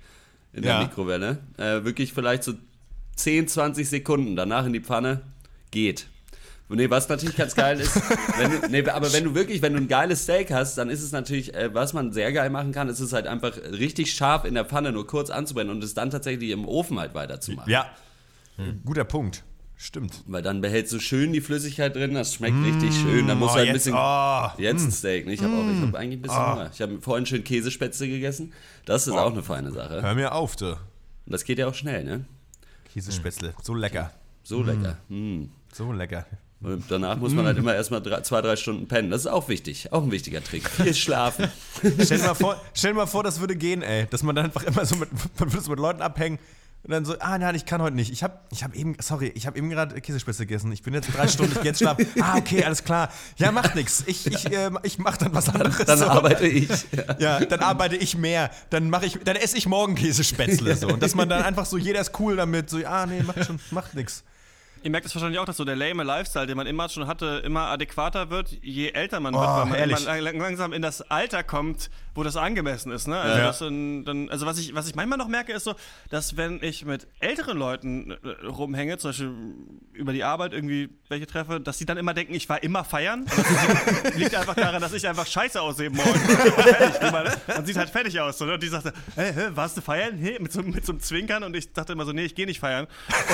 in 0.51 0.63
ja. 0.63 0.79
der 0.79 0.87
Mikrowelle. 0.87 1.37
Äh, 1.57 1.83
wirklich 1.83 2.13
vielleicht 2.13 2.43
so 2.43 2.53
10, 3.17 3.47
20 3.49 3.87
Sekunden, 3.87 4.35
danach 4.35 4.65
in 4.65 4.73
die 4.73 4.79
Pfanne, 4.79 5.21
geht. 5.69 6.07
Nee, 6.69 6.89
was 6.89 7.07
natürlich 7.07 7.35
ganz 7.35 7.53
geil 7.53 7.79
ist, 7.79 7.95
wenn 8.37 8.49
du, 8.49 8.67
nee, 8.69 8.89
aber 8.89 9.13
wenn 9.13 9.25
du 9.25 9.35
wirklich, 9.35 9.61
wenn 9.61 9.73
du 9.73 9.79
ein 9.79 9.87
geiles 9.87 10.23
Steak 10.23 10.51
hast, 10.51 10.75
dann 10.79 10.89
ist 10.89 11.03
es 11.03 11.11
natürlich, 11.11 11.53
äh, 11.53 11.71
was 11.71 11.93
man 11.93 12.11
sehr 12.13 12.33
geil 12.33 12.49
machen 12.49 12.71
kann, 12.71 12.89
ist 12.89 12.99
es 12.99 13.13
halt 13.13 13.27
einfach 13.27 13.55
richtig 13.71 14.13
scharf 14.13 14.43
in 14.43 14.55
der 14.55 14.65
Pfanne 14.65 14.91
nur 14.91 15.05
kurz 15.05 15.29
anzubrennen 15.29 15.71
und 15.71 15.83
es 15.83 15.93
dann 15.93 16.09
tatsächlich 16.09 16.49
im 16.49 16.67
Ofen 16.67 16.99
halt 16.99 17.13
weiterzumachen. 17.13 17.71
Ja, 17.71 17.85
hm. 18.55 18.81
guter 18.83 19.03
Punkt. 19.03 19.43
Stimmt. 19.83 20.23
Weil 20.27 20.41
dann 20.41 20.61
behältst 20.61 20.93
du 20.93 20.99
schön 21.01 21.33
die 21.33 21.41
Flüssigkeit 21.41 21.93
drin, 21.93 22.13
das 22.13 22.35
schmeckt 22.35 22.55
mmh, 22.55 22.65
richtig 22.67 22.93
schön. 22.93 23.27
Dann 23.27 23.37
musst 23.37 23.55
oh, 23.55 23.57
halt 23.57 23.67
ein 23.67 23.73
bisschen. 23.73 23.93
Oh, 23.93 24.47
jetzt 24.57 24.81
ein 24.81 24.91
Steak, 24.93 25.25
ne? 25.25 25.33
Ich 25.33 25.43
habe 25.43 25.51
mm, 25.51 25.81
hab 25.81 25.95
eigentlich 25.95 26.19
ein 26.19 26.21
bisschen 26.21 26.37
oh. 26.39 26.51
Hunger. 26.53 26.69
Ich 26.73 26.81
habe 26.81 27.01
vorhin 27.01 27.25
schön 27.25 27.43
Käsespätzle 27.43 28.07
gegessen. 28.07 28.53
Das 28.85 29.07
ist 29.07 29.13
oh. 29.13 29.17
auch 29.17 29.33
eine 29.33 29.43
feine 29.43 29.73
Sache. 29.73 30.01
Hör 30.01 30.15
mir 30.15 30.33
auf, 30.33 30.55
du. 30.55 30.67
Und 30.67 30.77
das 31.25 31.43
geht 31.43 31.59
ja 31.59 31.67
auch 31.67 31.73
schnell, 31.73 32.05
ne? 32.05 32.23
Käsespätzle, 32.93 33.55
so 33.61 33.75
lecker. 33.75 34.13
So 34.43 34.59
mm. 34.59 34.65
lecker. 34.65 34.97
Mm. 35.09 35.43
So 35.73 35.91
lecker. 35.91 36.27
Und 36.61 36.85
danach 36.87 37.17
muss 37.17 37.33
man 37.33 37.45
halt 37.45 37.57
immer 37.57 37.75
erstmal 37.75 38.01
drei, 38.01 38.21
zwei, 38.21 38.41
drei 38.41 38.55
Stunden 38.55 38.87
pennen. 38.87 39.11
Das 39.11 39.21
ist 39.21 39.27
auch 39.27 39.49
wichtig. 39.49 39.91
Auch 39.91 40.03
ein 40.03 40.11
wichtiger 40.11 40.41
Trick. 40.41 40.69
Viel 40.69 40.93
schlafen. 40.93 41.49
stell, 41.99 42.19
dir 42.19 42.23
mal 42.23 42.35
vor, 42.35 42.61
stell 42.73 42.91
dir 42.91 42.97
mal 42.99 43.05
vor, 43.05 43.21
das 43.23 43.41
würde 43.41 43.57
gehen, 43.57 43.81
ey. 43.81 44.07
Dass 44.09 44.23
man 44.23 44.33
dann 44.33 44.45
einfach 44.45 44.63
immer 44.63 44.85
so 44.85 44.95
mit, 44.95 45.09
man 45.39 45.51
würde 45.51 45.61
so 45.61 45.71
mit 45.71 45.79
Leuten 45.79 46.01
abhängen. 46.01 46.39
Und 46.83 46.91
dann 46.91 47.05
so, 47.05 47.15
ah 47.19 47.37
nein, 47.37 47.55
ich 47.55 47.65
kann 47.65 47.81
heute 47.81 47.95
nicht. 47.95 48.11
Ich 48.11 48.23
habe 48.23 48.39
ich 48.51 48.61
hab 48.61 48.75
eben, 48.75 48.97
sorry, 48.99 49.31
ich 49.35 49.47
habe 49.47 49.57
eben 49.57 49.69
gerade 49.69 50.01
Käsespätzle 50.01 50.45
gegessen. 50.45 50.69
Ich 50.73 50.83
bin 50.83 50.93
jetzt 50.93 51.15
drei 51.15 51.29
Stunden, 51.29 51.53
ich 51.53 51.61
gehe 51.61 51.71
jetzt 51.71 51.79
schlafen. 51.79 52.05
Ah, 52.21 52.37
okay, 52.37 52.63
alles 52.63 52.83
klar. 52.83 53.09
Ja, 53.37 53.51
macht 53.51 53.75
nichts. 53.75 54.03
Ich, 54.05 54.27
ich, 54.27 54.51
äh, 54.51 54.69
ich 54.83 54.97
mache 54.97 55.17
dann 55.19 55.33
was 55.33 55.49
anderes. 55.49 55.77
Dann 55.85 55.99
so. 55.99 56.05
arbeite 56.05 56.45
ich. 56.45 56.69
Ja. 56.91 57.39
ja, 57.39 57.45
dann 57.45 57.61
arbeite 57.61 57.95
ich 57.95 58.17
mehr. 58.17 58.49
Dann 58.69 58.89
mache 58.89 59.05
ich, 59.05 59.19
dann 59.23 59.35
esse 59.35 59.57
ich 59.57 59.65
morgen 59.65 59.95
Käsespätzle. 59.95 60.73
So. 60.83 60.87
Und 60.87 61.03
dass 61.03 61.15
man 61.15 61.29
dann 61.29 61.43
einfach 61.43 61.65
so, 61.65 61.77
jeder 61.77 62.01
ist 62.01 62.19
cool 62.19 62.35
damit, 62.35 62.69
so, 62.69 62.77
ah 62.85 63.05
nee, 63.05 63.21
macht 63.21 63.45
schon, 63.45 63.59
macht 63.71 63.93
nichts. 63.93 64.23
Ihr 64.83 64.91
merkt 64.91 65.05
es 65.05 65.15
wahrscheinlich 65.15 65.39
auch, 65.39 65.45
dass 65.45 65.55
so 65.55 65.63
der 65.63 65.77
lame 65.77 66.03
Lifestyle, 66.03 66.45
den 66.45 66.57
man 66.57 66.67
immer 66.67 66.89
schon 66.89 67.07
hatte, 67.07 67.41
immer 67.45 67.67
adäquater 67.67 68.29
wird, 68.29 68.49
je 68.61 68.89
älter 68.89 69.21
man 69.21 69.33
oh, 69.33 69.39
wird, 69.39 69.71
weil 69.71 69.87
man, 69.87 70.03
man 70.03 70.37
langsam 70.37 70.73
in 70.73 70.81
das 70.81 71.01
Alter 71.01 71.41
kommt, 71.41 71.89
wo 72.15 72.23
das 72.23 72.35
angemessen 72.35 72.91
ist. 72.91 73.07
Ne? 73.07 73.17
Also, 73.17 73.65
ja. 73.65 73.69
in, 73.69 74.03
dann, 74.03 74.29
also 74.29 74.45
was, 74.45 74.59
ich, 74.59 74.75
was 74.75 74.87
ich 74.87 74.95
manchmal 74.95 75.17
noch 75.17 75.29
merke, 75.29 75.53
ist 75.53 75.63
so, 75.63 75.75
dass 76.09 76.35
wenn 76.35 76.61
ich 76.61 76.85
mit 76.85 77.07
älteren 77.19 77.57
Leuten 77.57 78.11
äh, 78.11 78.45
rumhänge, 78.45 78.97
zum 78.97 79.09
Beispiel 79.09 79.33
über 79.93 80.11
die 80.11 80.23
Arbeit 80.23 80.53
irgendwie 80.53 80.89
welche 81.07 81.27
treffe, 81.27 81.59
dass 81.59 81.77
die 81.77 81.85
dann 81.85 81.97
immer 81.97 82.13
denken, 82.13 82.33
ich 82.33 82.49
war 82.49 82.61
immer 82.61 82.83
feiern. 82.83 83.25
Das 83.25 84.15
liegt 84.15 84.35
einfach 84.35 84.55
daran, 84.55 84.81
dass 84.81 84.93
ich 84.93 85.07
einfach 85.07 85.25
scheiße 85.25 85.61
aussehe 85.61 85.89
morgen. 85.91 86.19
ne? 86.27 87.33
Man 87.47 87.65
sieht 87.65 87.77
halt 87.77 87.89
fertig 87.89 88.19
aus. 88.19 88.37
So, 88.37 88.45
ne? 88.45 88.55
Und 88.55 88.63
die 88.63 88.67
sagte, 88.67 88.93
hey, 89.15 89.31
hey, 89.33 89.55
warst 89.55 89.77
du 89.77 89.81
feiern? 89.81 90.17
Hey, 90.17 90.37
mit, 90.39 90.51
so, 90.51 90.61
mit 90.61 90.85
so 90.85 90.91
einem 90.91 91.01
Zwinkern. 91.01 91.43
Und 91.43 91.55
ich 91.55 91.71
dachte 91.71 91.93
immer 91.93 92.05
so, 92.05 92.11
nee, 92.11 92.25
ich 92.25 92.35
gehe 92.35 92.45
nicht 92.45 92.59
feiern. 92.59 92.87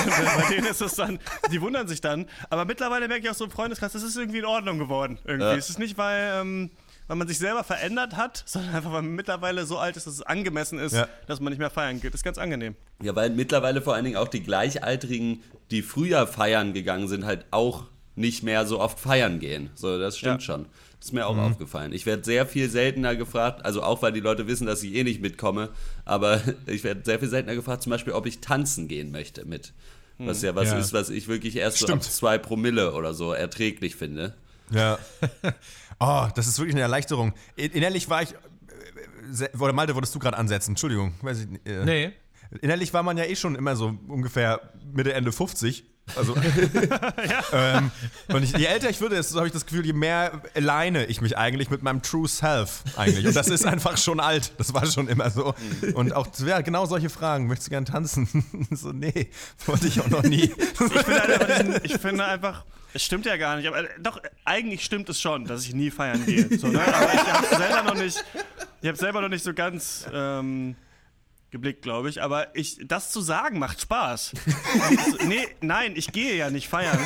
Und 0.04 0.12
äh, 0.12 0.42
bei 0.42 0.54
denen 0.54 0.66
ist 0.66 0.80
es 0.80 0.94
dann, 0.94 1.18
die 1.50 1.60
wundern 1.60 1.88
sich 1.88 2.00
dann. 2.00 2.26
Aber 2.48 2.64
mittlerweile 2.64 3.08
merke 3.08 3.24
ich 3.24 3.30
auch 3.30 3.34
so 3.34 3.44
im 3.44 3.50
Freundeskreis, 3.50 3.92
das 3.92 4.02
ist 4.02 4.16
irgendwie 4.16 4.38
in 4.38 4.44
Ordnung 4.44 4.78
geworden. 4.78 5.18
Irgendwie. 5.24 5.46
Ja. 5.46 5.54
Es 5.54 5.70
ist 5.70 5.78
nicht, 5.78 5.98
weil, 5.98 6.40
ähm, 6.40 6.70
weil 7.06 7.16
man 7.16 7.28
sich 7.28 7.38
selber 7.38 7.64
verändert 7.64 8.16
hat, 8.16 8.42
sondern 8.46 8.74
einfach, 8.74 8.92
weil 8.92 9.02
man 9.02 9.14
mittlerweile 9.14 9.66
so 9.66 9.78
alt 9.78 9.96
ist, 9.96 10.06
dass 10.06 10.14
es 10.14 10.22
angemessen 10.22 10.78
ist, 10.78 10.94
ja. 10.94 11.08
dass 11.26 11.40
man 11.40 11.52
nicht 11.52 11.58
mehr 11.58 11.70
feiern 11.70 12.00
geht. 12.00 12.12
Das 12.14 12.20
ist 12.20 12.24
ganz 12.24 12.38
angenehm. 12.38 12.74
Ja, 13.02 13.14
weil 13.14 13.30
mittlerweile 13.30 13.82
vor 13.82 13.94
allen 13.94 14.04
Dingen 14.04 14.16
auch 14.16 14.28
die 14.28 14.42
Gleichaltrigen, 14.42 15.42
die 15.70 15.82
früher 15.82 16.26
feiern 16.26 16.72
gegangen 16.72 17.08
sind, 17.08 17.24
halt 17.24 17.46
auch 17.50 17.84
nicht 18.16 18.42
mehr 18.42 18.66
so 18.66 18.80
oft 18.80 18.98
feiern 18.98 19.40
gehen. 19.40 19.70
So, 19.74 19.98
das 19.98 20.18
stimmt 20.18 20.42
ja. 20.42 20.54
schon. 20.54 20.66
Das 20.98 21.06
ist 21.06 21.12
mir 21.12 21.26
auch 21.26 21.34
mhm. 21.34 21.40
aufgefallen. 21.40 21.92
Ich 21.94 22.04
werde 22.04 22.24
sehr 22.24 22.46
viel 22.46 22.68
seltener 22.68 23.16
gefragt, 23.16 23.64
also 23.64 23.82
auch 23.82 24.02
weil 24.02 24.12
die 24.12 24.20
Leute 24.20 24.46
wissen, 24.46 24.66
dass 24.66 24.82
ich 24.82 24.94
eh 24.94 25.02
nicht 25.02 25.22
mitkomme, 25.22 25.70
aber 26.04 26.42
ich 26.66 26.84
werde 26.84 27.00
sehr 27.04 27.18
viel 27.18 27.28
seltener 27.28 27.54
gefragt, 27.54 27.82
zum 27.82 27.90
Beispiel, 27.90 28.12
ob 28.12 28.26
ich 28.26 28.40
tanzen 28.40 28.86
gehen 28.86 29.10
möchte 29.10 29.46
mit. 29.46 29.72
Was 30.26 30.42
ja 30.42 30.54
was 30.54 30.70
ja. 30.70 30.78
ist, 30.78 30.92
was 30.92 31.10
ich 31.10 31.28
wirklich 31.28 31.56
erst 31.56 31.78
so 31.78 31.86
ab 31.92 32.02
zwei 32.02 32.38
Promille 32.38 32.92
oder 32.92 33.14
so 33.14 33.32
erträglich 33.32 33.96
finde. 33.96 34.34
Ja. 34.70 34.98
Oh, 36.02 36.26
das 36.34 36.48
ist 36.48 36.58
wirklich 36.58 36.74
eine 36.74 36.80
Erleichterung. 36.80 37.34
Innerlich 37.56 38.08
war 38.08 38.22
ich. 38.22 38.30
Äh, 38.32 39.54
oder 39.58 39.74
Malte, 39.74 39.94
wolltest 39.94 40.14
du 40.14 40.18
gerade 40.18 40.38
ansetzen? 40.38 40.70
Entschuldigung. 40.70 41.12
Weiß 41.20 41.40
ich, 41.40 41.70
äh, 41.70 41.84
nee. 41.84 42.12
Innerlich 42.62 42.94
war 42.94 43.02
man 43.02 43.18
ja 43.18 43.24
eh 43.24 43.36
schon 43.36 43.54
immer 43.54 43.76
so 43.76 43.98
ungefähr 44.08 44.72
Mitte, 44.92 45.12
Ende 45.12 45.30
50. 45.30 45.84
Also, 46.16 46.36
ähm, 47.52 47.90
und 48.28 48.42
ich, 48.42 48.56
je 48.56 48.66
älter 48.66 48.90
ich 48.90 49.00
würde, 49.00 49.16
desto 49.16 49.36
habe 49.36 49.46
ich 49.46 49.52
das 49.52 49.66
Gefühl, 49.66 49.86
je 49.86 49.92
mehr 49.92 50.42
alleine 50.54 51.06
ich 51.06 51.20
mich 51.20 51.36
eigentlich 51.36 51.70
mit 51.70 51.82
meinem 51.82 52.02
True 52.02 52.28
Self 52.28 52.82
eigentlich. 52.96 53.26
Und 53.26 53.36
das 53.36 53.48
ist 53.48 53.66
einfach 53.66 53.96
schon 53.96 54.20
alt. 54.20 54.52
Das 54.58 54.74
war 54.74 54.86
schon 54.86 55.08
immer 55.08 55.30
so. 55.30 55.54
Und 55.94 56.14
auch 56.14 56.26
ja, 56.46 56.60
genau 56.60 56.86
solche 56.86 57.10
Fragen. 57.10 57.46
Möchtest 57.46 57.68
du 57.68 57.70
gern 57.70 57.84
tanzen? 57.84 58.28
so, 58.70 58.92
nee, 58.92 59.28
wollte 59.66 59.86
ich 59.86 60.00
auch 60.00 60.08
noch 60.08 60.22
nie. 60.22 60.44
ich, 60.44 60.76
finde 60.76 61.22
einfach, 61.22 61.84
ich 61.84 61.98
finde 61.98 62.24
einfach 62.24 62.64
es 62.92 63.04
stimmt 63.04 63.26
ja 63.26 63.36
gar 63.36 63.56
nicht, 63.56 63.68
aber 63.68 63.84
äh, 63.84 63.88
doch, 64.00 64.20
eigentlich 64.44 64.84
stimmt 64.84 65.08
es 65.08 65.20
schon, 65.20 65.44
dass 65.44 65.64
ich 65.64 65.74
nie 65.74 65.90
feiern 65.90 66.24
gehe. 66.26 66.58
So, 66.58 66.68
ne? 66.68 66.80
Aber 66.82 67.14
ich 67.14 67.32
habe 67.32 67.46
selber 67.46 67.82
noch 67.82 67.94
nicht, 67.94 68.24
ich 68.82 68.88
habe 68.88 68.98
selber 68.98 69.20
noch 69.20 69.28
nicht 69.28 69.44
so 69.44 69.54
ganz 69.54 70.06
ähm, 70.12 70.74
geblickt, 71.50 71.82
glaube 71.82 72.08
ich. 72.08 72.22
Aber 72.22 72.54
ich, 72.56 72.78
das 72.86 73.10
zu 73.10 73.20
sagen 73.20 73.58
macht 73.58 73.80
Spaß. 73.80 74.32
nee, 75.26 75.46
nein, 75.60 75.92
ich 75.96 76.12
gehe 76.12 76.36
ja 76.36 76.50
nicht 76.50 76.68
feiern. 76.68 76.98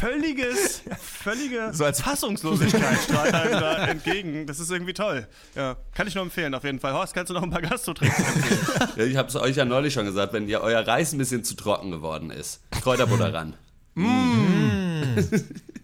Völliges, 0.00 0.82
völlige 0.98 1.74
so 1.74 1.84
als 1.84 2.00
Fassungslosigkeit 2.00 2.98
strahlt 3.02 3.34
einem 3.34 3.52
da 3.60 3.86
entgegen. 3.86 4.46
Das 4.46 4.58
ist 4.58 4.70
irgendwie 4.70 4.94
toll. 4.94 5.28
Ja, 5.54 5.76
kann 5.94 6.06
ich 6.06 6.14
nur 6.14 6.24
empfehlen, 6.24 6.54
auf 6.54 6.64
jeden 6.64 6.80
Fall. 6.80 6.94
Horst, 6.94 7.12
kannst 7.12 7.28
du 7.28 7.34
noch 7.34 7.42
ein 7.42 7.50
paar 7.50 7.60
Gastro-Tricks 7.60 8.18
empfehlen? 8.18 8.60
Ja, 8.96 9.04
ich 9.04 9.16
habe 9.16 9.28
es 9.28 9.36
euch 9.36 9.56
ja 9.56 9.66
neulich 9.66 9.92
schon 9.92 10.06
gesagt, 10.06 10.32
wenn 10.32 10.48
ihr 10.48 10.62
euer 10.62 10.86
Reis 10.86 11.12
ein 11.12 11.18
bisschen 11.18 11.44
zu 11.44 11.54
trocken 11.54 11.90
geworden 11.90 12.30
ist, 12.30 12.62
Kräuterbutter 12.70 13.34
ran. 13.34 13.56
Mm. 13.94 15.02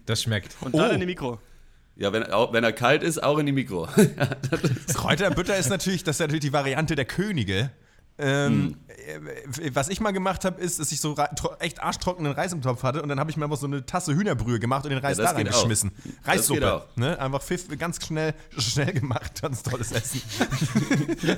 Das 0.07 0.23
schmeckt. 0.23 0.55
Und 0.61 0.73
dann 0.73 0.89
oh. 0.89 0.93
in 0.93 0.99
die 0.99 1.05
Mikro. 1.05 1.39
Ja, 1.97 2.13
wenn, 2.13 2.31
auch, 2.31 2.53
wenn 2.53 2.63
er 2.63 2.73
kalt 2.73 3.01
ist, 3.01 3.21
auch 3.23 3.39
in 3.39 3.47
die 3.47 3.51
Mikro. 3.51 3.87
Kräuterbutter 4.93 5.57
ist 5.57 5.69
natürlich, 5.69 6.03
das 6.03 6.17
ist 6.17 6.19
natürlich 6.19 6.41
die 6.41 6.53
Variante 6.53 6.95
der 6.95 7.05
Könige. 7.05 7.71
Ähm, 8.19 8.77
hm. 8.87 9.75
Was 9.75 9.89
ich 9.89 9.99
mal 9.99 10.11
gemacht 10.11 10.43
habe, 10.43 10.59
ist, 10.59 10.79
dass 10.79 10.91
ich 10.91 10.99
so 10.99 11.15
echt 11.59 11.81
arschtrockenen 11.83 12.31
Reis 12.31 12.51
im 12.51 12.63
Topf 12.63 12.81
hatte 12.81 13.03
und 13.03 13.09
dann 13.09 13.19
habe 13.19 13.29
ich 13.29 13.37
mir 13.37 13.45
einfach 13.45 13.57
so 13.57 13.67
eine 13.67 13.85
Tasse 13.85 14.15
Hühnerbrühe 14.15 14.59
gemacht 14.59 14.85
und 14.85 14.89
den 14.89 14.99
Reis 14.99 15.17
ja, 15.17 15.25
da 15.25 15.31
reingeschmissen. 15.31 15.91
Reissuppe. 16.23 16.83
Ne? 16.95 17.19
Einfach 17.19 17.43
pfiff, 17.43 17.67
ganz 17.77 18.03
schnell, 18.03 18.33
schnell 18.57 18.93
gemacht, 18.93 19.39
ganz 19.41 19.61
tolles 19.61 19.91
Essen. 19.91 20.21
ja. 21.21 21.35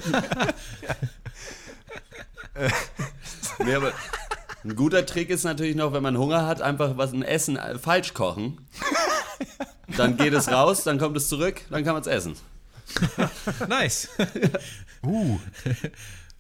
nee, 3.65 3.75
aber 3.75 3.91
ein 4.63 4.75
guter 4.75 5.05
Trick 5.05 5.29
ist 5.29 5.43
natürlich 5.43 5.75
noch, 5.75 5.91
wenn 5.91 6.03
man 6.03 6.17
Hunger 6.17 6.47
hat, 6.47 6.61
einfach 6.61 6.95
was 6.95 7.11
ein 7.11 7.23
Essen 7.23 7.57
äh, 7.57 7.77
falsch 7.77 8.13
kochen. 8.13 8.57
Dann 9.97 10.17
geht 10.17 10.33
es 10.33 10.49
raus, 10.49 10.83
dann 10.83 10.97
kommt 10.97 11.17
es 11.17 11.27
zurück, 11.27 11.61
dann 11.69 11.83
kann 11.83 11.93
man 11.93 12.01
es 12.01 12.07
essen. 12.07 12.35
nice. 13.67 14.09
uh. 15.03 15.39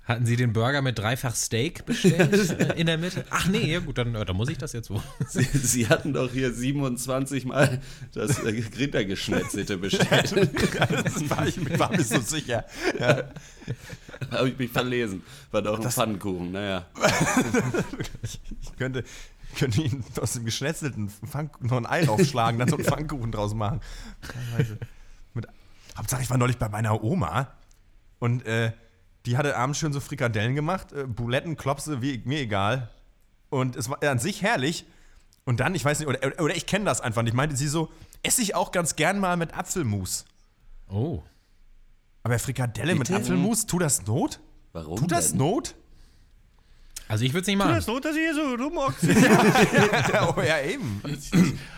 Hatten 0.09 0.25
Sie 0.25 0.35
den 0.35 0.53
Burger 0.53 0.81
mit 0.81 0.97
dreifach 0.97 1.35
Steak 1.35 1.85
bestellt 1.85 2.33
äh, 2.59 2.73
in 2.79 2.87
der 2.87 2.97
Mitte? 2.97 3.25
Ach 3.29 3.45
nee, 3.45 3.71
ja 3.71 3.79
gut, 3.79 3.99
dann, 3.99 4.13
dann 4.13 4.35
muss 4.35 4.49
ich 4.49 4.57
das 4.57 4.73
jetzt 4.73 4.89
wohl. 4.89 5.03
Sie, 5.27 5.43
Sie, 5.43 5.87
hatten 5.87 6.13
doch 6.13 6.31
hier 6.31 6.51
27 6.51 7.45
Mal 7.45 7.79
das 8.15 8.39
äh, 8.39 8.63
Rindergeschnetzelte 8.75 9.77
bestellt. 9.77 10.33
das 10.89 11.29
war 11.29 11.47
ich 11.47 11.77
war 11.77 11.91
mir 11.91 12.03
so 12.03 12.19
sicher. 12.21 12.65
Ja. 12.99 13.25
Habe 14.31 14.49
ich 14.49 14.57
mich 14.57 14.71
verlesen. 14.71 15.21
War 15.51 15.61
doch 15.61 15.77
ein 15.77 15.83
das, 15.83 15.93
Pfannkuchen, 15.93 16.53
naja. 16.53 16.87
ich 18.63 18.75
könnte, 18.79 19.03
könnte 19.55 19.81
Ihnen 19.81 20.03
aus 20.21 20.33
dem 20.33 20.45
Geschnetzelten 20.45 21.11
noch 21.61 21.77
ein 21.77 21.85
Ei 21.85 22.05
draufschlagen, 22.05 22.59
dann 22.59 22.69
so 22.69 22.75
einen 22.75 22.85
Pfannkuchen 22.89 23.31
draus 23.31 23.53
machen. 23.53 23.81
Mit, 25.33 25.47
Hauptsache, 25.97 26.21
ich 26.21 26.29
war 26.29 26.37
neulich 26.37 26.57
bei 26.57 26.69
meiner 26.69 27.03
Oma 27.03 27.51
und 28.19 28.45
äh, 28.45 28.73
die 29.25 29.37
hatte 29.37 29.55
abends 29.57 29.79
schön 29.79 29.93
so 29.93 29.99
Frikadellen 29.99 30.55
gemacht, 30.55 30.91
äh, 30.91 31.05
Buletten, 31.05 31.57
Klopse, 31.57 32.01
wie, 32.01 32.21
mir 32.25 32.39
egal. 32.39 32.89
Und 33.49 33.75
es 33.75 33.89
war 33.89 34.01
an 34.03 34.19
sich 34.19 34.41
herrlich. 34.41 34.85
Und 35.45 35.59
dann, 35.59 35.73
ich 35.73 35.83
weiß 35.83 35.99
nicht, 35.99 36.07
oder, 36.07 36.19
oder 36.41 36.55
ich 36.55 36.65
kenne 36.65 36.85
das 36.85 37.01
einfach 37.01 37.23
nicht, 37.23 37.33
meinte 37.33 37.55
sie 37.55 37.67
so, 37.67 37.91
esse 38.21 38.41
ich 38.41 38.55
auch 38.55 38.71
ganz 38.71 38.95
gern 38.95 39.19
mal 39.19 39.37
mit 39.37 39.57
Apfelmus. 39.57 40.25
Oh. 40.89 41.23
Aber 42.23 42.37
Frikadelle 42.37 42.95
Bitte? 42.95 43.13
mit 43.13 43.21
Apfelmus, 43.21 43.65
tut 43.65 43.81
das 43.81 44.05
Not? 44.05 44.39
Warum? 44.73 44.99
Tut 44.99 45.11
das 45.11 45.29
denn? 45.29 45.37
Not? 45.39 45.75
Also 47.09 47.25
ich 47.25 47.33
würde 47.33 47.41
es 47.41 47.47
nicht 47.47 47.57
machen. 47.57 47.73
Das 47.73 47.87
Not, 47.87 48.05
dass 48.05 48.15
ich 48.15 48.21
hier 48.21 48.35
so 48.35 48.53
rumhockst? 48.53 49.03
oh 50.37 50.41
ja, 50.41 50.61
eben. 50.61 51.01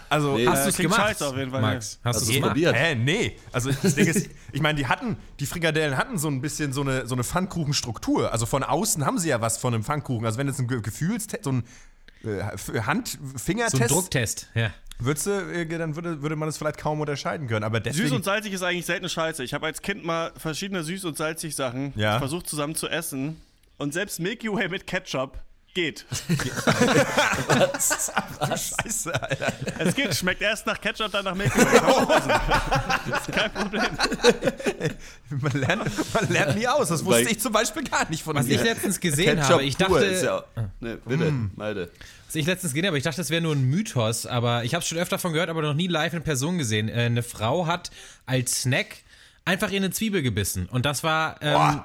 Also, 0.10 0.36
nee, 0.36 0.46
hast 0.46 0.66
du 0.66 0.70
es 0.72 0.78
gemacht? 0.78 1.00
Scheiße 1.00 1.26
auf 1.26 1.38
jeden 1.38 1.52
Fall. 1.52 1.62
Max, 1.62 2.00
hast, 2.04 2.18
hast 2.18 2.28
du 2.28 2.34
es 2.34 2.42
probiert? 2.42 2.76
Äh, 2.76 2.96
nee. 2.96 3.38
Also 3.54 3.72
das 3.72 3.96
Ding 3.96 4.08
ist, 4.08 4.30
ich 4.52 4.62
meine, 4.62 4.78
die 4.78 4.88
hatten, 4.88 5.16
die 5.40 5.46
Frikadellen 5.46 5.96
hatten 5.96 6.18
so 6.18 6.28
ein 6.28 6.42
bisschen 6.42 6.74
so 6.74 6.82
eine, 6.82 7.08
so 7.08 7.16
eine 7.16 7.24
Pfannkuchenstruktur. 7.24 8.30
Also 8.34 8.46
von 8.46 8.62
außen 8.62 9.06
haben 9.06 9.20
sie 9.20 9.30
ja 9.30 9.40
was 9.40 9.58
von 9.58 9.74
einem 9.74 9.86
Pfannkuchen. 9.86 10.26
Also 10.26 10.38
wenn 10.38 10.48
jetzt 10.48 10.60
ein 10.60 10.68
Gefühlstest, 10.68 11.46
so 11.46 11.54
ein 11.54 11.64
äh, 12.26 12.82
Hand, 12.82 13.18
Fingertest. 13.38 13.78
So 13.78 13.84
ein 13.84 13.88
Drucktest, 13.88 14.50
ja. 14.54 14.72
Würdest 15.00 15.28
du, 15.28 15.32
äh, 15.32 15.66
dann 15.66 15.96
würde, 15.96 16.22
würde 16.22 16.36
man 16.36 16.50
es 16.50 16.58
vielleicht 16.58 16.78
kaum 16.78 17.00
unterscheiden 17.00 17.48
können. 17.48 17.64
Aber 17.64 17.80
deswegen 17.80 18.10
Süß 18.10 18.18
und 18.18 18.26
salzig 18.26 18.52
ist 18.52 18.64
eigentlich 18.64 18.86
selten 18.86 19.08
scheiße. 19.08 19.46
Ich 19.46 19.54
habe 19.54 19.66
als 19.66 19.82
Kind 19.82 20.04
mal 20.04 20.34
verschiedene 20.36 20.84
süß 20.84 21.06
und 21.06 21.16
salzig 21.16 21.56
Sachen 21.56 21.94
ja. 21.96 22.20
versucht 22.20 22.48
zusammen 22.48 22.76
zu 22.76 22.90
essen. 22.90 23.38
Und 23.82 23.94
selbst 23.94 24.20
Milky 24.20 24.48
Way 24.48 24.70
mit 24.70 24.86
Ketchup 24.86 25.44
Geht. 25.74 26.06
Was? 27.48 28.12
Was? 28.40 28.76
Scheiße, 28.78 29.24
Alter. 29.24 29.54
Es 29.80 29.96
geht, 29.96 30.14
schmeckt 30.14 30.42
erst 30.42 30.68
nach 30.68 30.82
Ketchup, 30.82 31.14
dann 31.14 31.24
nach 31.24 31.34
Milky 31.34 31.58
Way. 31.58 32.22
das 33.10 33.22
ist 33.22 33.32
kein 33.32 33.54
Problem. 33.54 33.86
Man 35.30 35.52
lernt, 35.54 36.14
man 36.14 36.30
lernt 36.30 36.58
nie 36.58 36.68
aus. 36.68 36.90
Das 36.90 37.06
wusste 37.06 37.30
ich 37.30 37.40
zum 37.40 37.54
Beispiel 37.54 37.86
gar 37.86 38.10
nicht 38.10 38.22
von 38.22 38.36
Was 38.36 38.48
mir. 38.48 38.56
ich 38.56 38.64
letztens 38.64 39.00
gesehen 39.00 39.38
Ketchup 39.38 39.52
habe, 39.54 39.64
ich 39.64 39.78
dachte. 39.78 40.04
Ist 40.04 40.24
ja, 40.24 40.44
ne, 40.82 40.98
bitte, 41.06 41.32
mm. 41.32 41.52
Malte. 41.56 41.90
Was 42.28 42.36
ich 42.36 42.46
letztens 42.46 42.74
gesehen 42.74 42.88
habe, 42.88 42.98
ich 42.98 43.06
dachte, 43.06 43.18
das 43.22 43.30
wäre 43.30 43.42
nur 43.42 43.56
ein 43.56 43.64
Mythos, 43.64 44.26
aber 44.26 44.66
ich 44.66 44.74
habe 44.74 44.82
es 44.82 44.90
schon 44.90 44.98
öfter 44.98 45.16
davon 45.16 45.32
gehört, 45.32 45.50
aber 45.50 45.62
noch 45.62 45.74
nie 45.74 45.88
live 45.88 46.14
in 46.14 46.22
Person 46.22 46.58
gesehen. 46.58 46.90
Äh, 46.90 47.04
eine 47.04 47.24
Frau 47.24 47.66
hat 47.66 47.92
als 48.26 48.64
Snack 48.64 49.04
einfach 49.52 49.72
in 49.72 49.84
eine 49.84 49.92
Zwiebel 49.92 50.22
gebissen. 50.22 50.68
Und 50.68 50.86
das 50.86 51.04
war 51.04 51.36
ähm, 51.42 51.82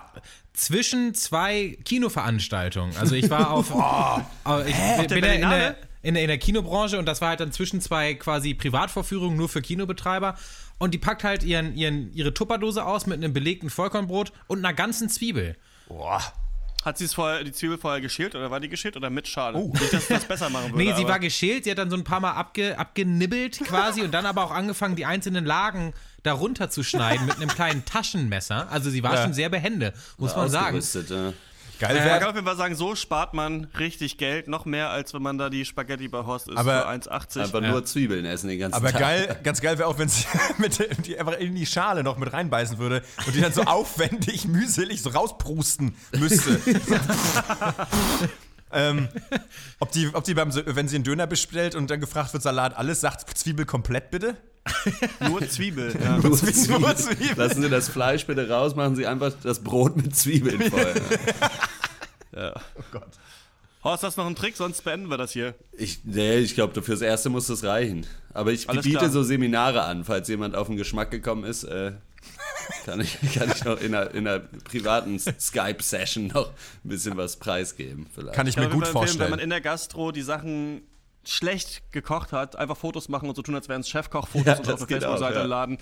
zwischen 0.53 1.15
zwei 1.15 1.77
Kinoveranstaltungen. 1.85 2.97
Also 2.97 3.15
ich 3.15 3.29
war 3.29 3.51
auf. 3.51 3.71
oh, 3.75 4.63
ich 4.67 4.75
Hä? 4.75 5.07
bin 5.09 5.25
ja 5.25 5.33
in 5.33 5.41
der, 5.41 5.77
in, 6.03 6.15
der, 6.15 6.23
in 6.23 6.29
der 6.29 6.39
Kinobranche 6.39 6.99
und 6.99 7.07
das 7.07 7.21
war 7.21 7.31
halt 7.31 7.41
dann 7.41 7.53
zwischen 7.53 7.81
zwei 7.81 8.15
quasi 8.15 8.55
Privatvorführungen 8.55 9.37
nur 9.37 9.49
für 9.49 9.63
Kinobetreiber. 9.63 10.37
Und 10.79 10.95
die 10.95 10.99
packt 10.99 11.25
halt 11.25 11.43
ihren, 11.43 11.75
ihren, 11.75 12.13
ihre 12.13 12.35
Tupperdose 12.35 12.85
aus 12.85 13.07
mit 13.07 13.17
einem 13.17 13.33
belegten 13.33 13.71
Vollkornbrot 13.71 14.33
und 14.47 14.59
einer 14.59 14.75
ganzen 14.75 15.09
Zwiebel. 15.09 15.57
Boah. 15.89 16.23
Hat 16.85 16.99
sie 16.99 17.09
vorher, 17.09 17.43
die 17.43 17.51
Zwiebel 17.51 17.79
vorher 17.79 18.01
geschält 18.01 18.37
oder 18.37 18.49
war 18.53 18.61
die 18.61 18.69
geschält 18.69 18.97
oder 18.97 19.11
mit 19.11 19.27
Schale? 19.27 19.59
Oh. 19.59 19.73
Nicht, 19.73 19.93
dass 19.93 20.07
das 20.07 20.25
besser 20.25 20.51
machen 20.51 20.73
würde. 20.73 20.85
Nee, 20.85 20.95
sie 20.95 21.09
war 21.09 21.19
geschält, 21.19 21.65
sie 21.65 21.73
hat 21.73 21.79
dann 21.79 21.91
so 21.91 21.97
ein 21.97 22.05
paar 22.05 22.21
Mal 22.21 22.31
abge, 22.31 22.79
abgenibbelt 22.79 23.59
quasi 23.65 24.03
und 24.03 24.13
dann 24.13 24.25
aber 24.25 24.45
auch 24.45 24.53
angefangen, 24.53 24.95
die 24.95 25.05
einzelnen 25.05 25.45
Lagen 25.45 25.95
darunter 26.27 26.71
zu 26.71 26.83
schneiden 26.83 27.27
mit 27.27 27.37
einem 27.37 27.49
kleinen 27.49 27.85
Taschenmesser. 27.85 28.71
Also 28.71 28.91
sie 28.91 29.03
war 29.03 29.15
ja. 29.15 29.23
schon 29.23 29.33
sehr 29.33 29.49
behende, 29.49 29.93
muss 30.19 30.33
ja, 30.33 30.39
man 30.39 30.51
sagen. 30.51 30.81
Ja. 31.09 31.33
Geil. 31.79 31.97
Äh, 31.97 32.15
ich 32.15 32.21
kann 32.21 32.29
auf 32.31 32.35
jeden 32.35 32.47
Fall 32.47 32.57
sagen, 32.57 32.75
so 32.75 32.95
spart 32.95 33.35
man 33.35 33.67
richtig 33.79 34.17
Geld, 34.17 34.49
noch 34.49 34.65
mehr, 34.65 34.91
als 34.91 35.13
wenn 35.13 35.23
man 35.23 35.37
da 35.37 35.51
die 35.51 35.65
Spaghetti 35.65 36.09
bei 36.09 36.25
Horst 36.25 36.49
isst 36.49 36.57
aber 36.57 36.83
für 36.83 36.89
1,80. 36.89 37.43
Einfach 37.43 37.63
ja. 37.63 37.71
nur 37.71 37.85
Zwiebeln 37.85 38.25
essen 38.25 38.49
den 38.49 38.59
ganzen 38.59 38.77
aber 38.77 38.93
Tag. 38.93 39.03
Aber 39.03 39.11
geil, 39.11 39.41
ganz 39.43 39.61
geil 39.61 39.79
wäre 39.79 39.89
auch, 39.89 39.99
wenn 39.99 40.09
sie 40.09 40.25
mit, 40.59 41.07
die 41.07 41.19
einfach 41.19 41.39
in 41.39 41.55
die 41.55 41.67
Schale 41.67 42.03
noch 42.03 42.17
mit 42.17 42.33
reinbeißen 42.33 42.79
würde 42.79 43.03
und 43.27 43.35
die 43.35 43.41
dann 43.41 43.53
so 43.53 43.63
aufwendig, 43.67 44.47
mühselig 44.47 45.03
so 45.03 45.11
rausprusten 45.11 45.95
müsste. 46.17 46.61
ähm, 48.73 49.09
ob 49.79 49.93
die, 49.93 50.09
ob 50.15 50.25
die 50.25 50.35
beim, 50.35 50.55
wenn 50.55 50.89
sie 50.89 50.97
einen 50.97 51.05
Döner 51.05 51.27
bestellt 51.27 51.75
und 51.75 51.91
dann 51.91 52.01
gefragt 52.01 52.33
wird, 52.33 52.43
Salat 52.43 52.75
alles, 52.77 53.01
sagt 53.01 53.37
Zwiebel 53.37 53.67
komplett 53.67 54.11
bitte? 54.11 54.37
Nur 55.21 55.49
Zwiebel. 55.49 55.95
Ja. 56.03 56.19
Nur, 56.19 56.37
Zwiebel. 56.37 56.81
Nur 56.81 56.97
Zwiebel. 56.97 57.37
Lassen 57.37 57.63
Sie 57.63 57.69
das 57.69 57.89
Fleisch 57.89 58.27
bitte 58.27 58.49
raus, 58.49 58.75
machen 58.75 58.97
Sie 58.97 59.07
einfach 59.07 59.33
das 59.43 59.61
Brot 59.61 59.97
mit 59.97 60.15
Zwiebeln 60.17 60.71
voll. 60.71 60.95
ja. 62.37 62.55
Oh 62.77 62.83
Gott. 62.93 63.11
Horst, 63.85 64.03
hast 64.03 64.17
du 64.17 64.23
noch 64.23 64.27
einen 64.27 64.35
Trick? 64.35 64.57
Sonst 64.57 64.83
beenden 64.83 65.09
wir 65.11 65.17
das 65.17 65.31
hier. 65.31 65.55
Ich, 65.73 66.01
nee, 66.05 66.39
ich 66.39 66.55
glaube, 66.55 66.83
fürs 66.83 67.03
Erste 67.03 67.29
muss 67.31 67.47
das 67.47 67.63
reichen. 67.63 68.05
Aber 68.35 68.51
ich 68.51 68.69
Alles 68.69 68.85
biete 68.85 68.99
klar. 68.99 69.11
so 69.11 69.23
Seminare 69.23 69.83
an, 69.83 70.05
falls 70.05 70.29
jemand 70.29 70.57
auf 70.57 70.67
den 70.67 70.77
Geschmack 70.77 71.13
gekommen 71.13 71.45
ist. 71.45 71.63
Äh, 71.63 71.93
kann, 72.85 73.01
ich, 73.01 73.19
kann 73.35 73.51
ich 73.55 73.65
noch 73.65 73.81
in 73.81 73.95
einer, 73.95 74.11
in 74.13 74.27
einer 74.27 74.41
privaten 74.41 75.21
Skype-Session 75.21 76.29
noch 76.29 76.49
ein 76.49 76.89
bisschen 76.89 77.17
was 77.17 77.37
preisgeben. 77.37 78.07
Vielleicht. 78.13 78.35
Kann 78.35 78.49
ich, 78.49 78.57
ich 78.57 78.63
mir 78.63 78.69
gut 78.69 78.89
vorstellen. 78.89 79.21
Wenn 79.21 79.31
man 79.31 79.39
in 79.39 79.51
der 79.51 79.61
Gastro 79.61 80.11
die 80.11 80.23
Sachen 80.23 80.83
schlecht 81.29 81.93
gekocht 81.93 82.33
hat, 82.33 82.57
einfach 82.57 82.77
Fotos 82.77 83.09
machen 83.09 83.29
und 83.29 83.35
so 83.35 83.43
tun, 83.43 83.55
als 83.55 83.69
wären 83.69 83.81
es 83.81 83.89
Chefkochfotos 83.89 84.47
ja, 84.47 84.55
und 84.55 84.71
auf 84.71 84.87
der 84.87 85.01
Facebook-Seite 85.01 85.39
ja. 85.39 85.45
laden. 85.45 85.79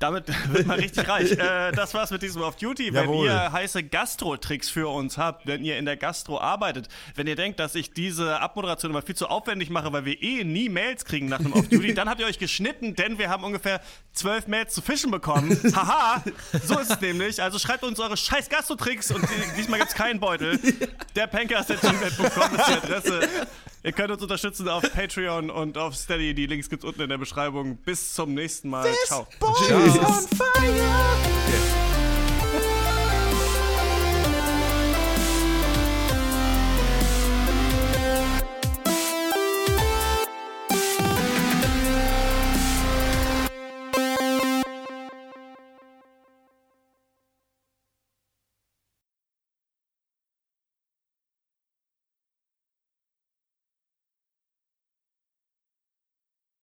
Damit 0.00 0.28
wird 0.52 0.66
man 0.66 0.80
richtig 0.80 1.06
reich. 1.06 1.32
Äh, 1.32 1.72
das 1.72 1.92
war's 1.92 2.10
mit 2.10 2.22
diesem 2.22 2.40
Off-Duty. 2.40 2.94
Wenn 2.94 3.12
ihr 3.12 3.52
heiße 3.52 3.82
Gastro-Tricks 3.84 4.70
für 4.70 4.88
uns 4.88 5.18
habt, 5.18 5.46
wenn 5.46 5.62
ihr 5.62 5.78
in 5.78 5.84
der 5.84 5.98
Gastro 5.98 6.40
arbeitet, 6.40 6.88
wenn 7.14 7.26
ihr 7.26 7.36
denkt, 7.36 7.60
dass 7.60 7.74
ich 7.74 7.92
diese 7.92 8.40
Abmoderation 8.40 8.90
immer 8.90 9.02
viel 9.02 9.14
zu 9.14 9.28
aufwendig 9.28 9.68
mache, 9.68 9.92
weil 9.92 10.06
wir 10.06 10.20
eh 10.22 10.42
nie 10.42 10.70
Mails 10.70 11.04
kriegen 11.04 11.28
nach 11.28 11.40
einem 11.40 11.52
Off-Duty, 11.52 11.92
dann 11.94 12.08
habt 12.08 12.18
ihr 12.20 12.26
euch 12.26 12.38
geschnitten, 12.38 12.94
denn 12.96 13.18
wir 13.18 13.28
haben 13.28 13.44
ungefähr 13.44 13.82
zwölf 14.14 14.46
Mails 14.46 14.72
zu 14.72 14.80
fischen 14.80 15.10
bekommen. 15.10 15.50
Haha, 15.76 16.24
so 16.64 16.78
ist 16.78 16.90
es 16.90 17.00
nämlich. 17.02 17.42
Also 17.42 17.58
schreibt 17.58 17.84
uns 17.84 18.00
eure 18.00 18.16
scheiß 18.16 18.48
Gastro-Tricks 18.48 19.10
und 19.10 19.22
diesmal 19.58 19.80
gibt's 19.80 19.94
keinen 19.94 20.18
Beutel. 20.18 20.58
Der 21.14 21.26
Pancast.gmail.com 21.26 22.56
ist 22.56 22.68
die 22.68 22.72
Adresse. 22.72 23.28
Ihr 23.82 23.92
könnt 23.92 24.10
uns 24.10 24.22
unterstützen 24.22 24.68
auf 24.68 24.82
Patreon 24.92 25.50
und 25.50 25.78
auf 25.78 25.94
Steady. 25.94 26.34
Die 26.34 26.46
Links 26.46 26.68
gibt's 26.68 26.84
unten 26.84 27.00
in 27.00 27.08
der 27.08 27.18
Beschreibung. 27.18 27.76
Bis 27.78 28.12
zum 28.14 28.34
nächsten 28.34 28.68
Mal. 28.68 28.84
This 28.84 29.06
Ciao. 29.06 29.26
Tschüss. 29.58 30.28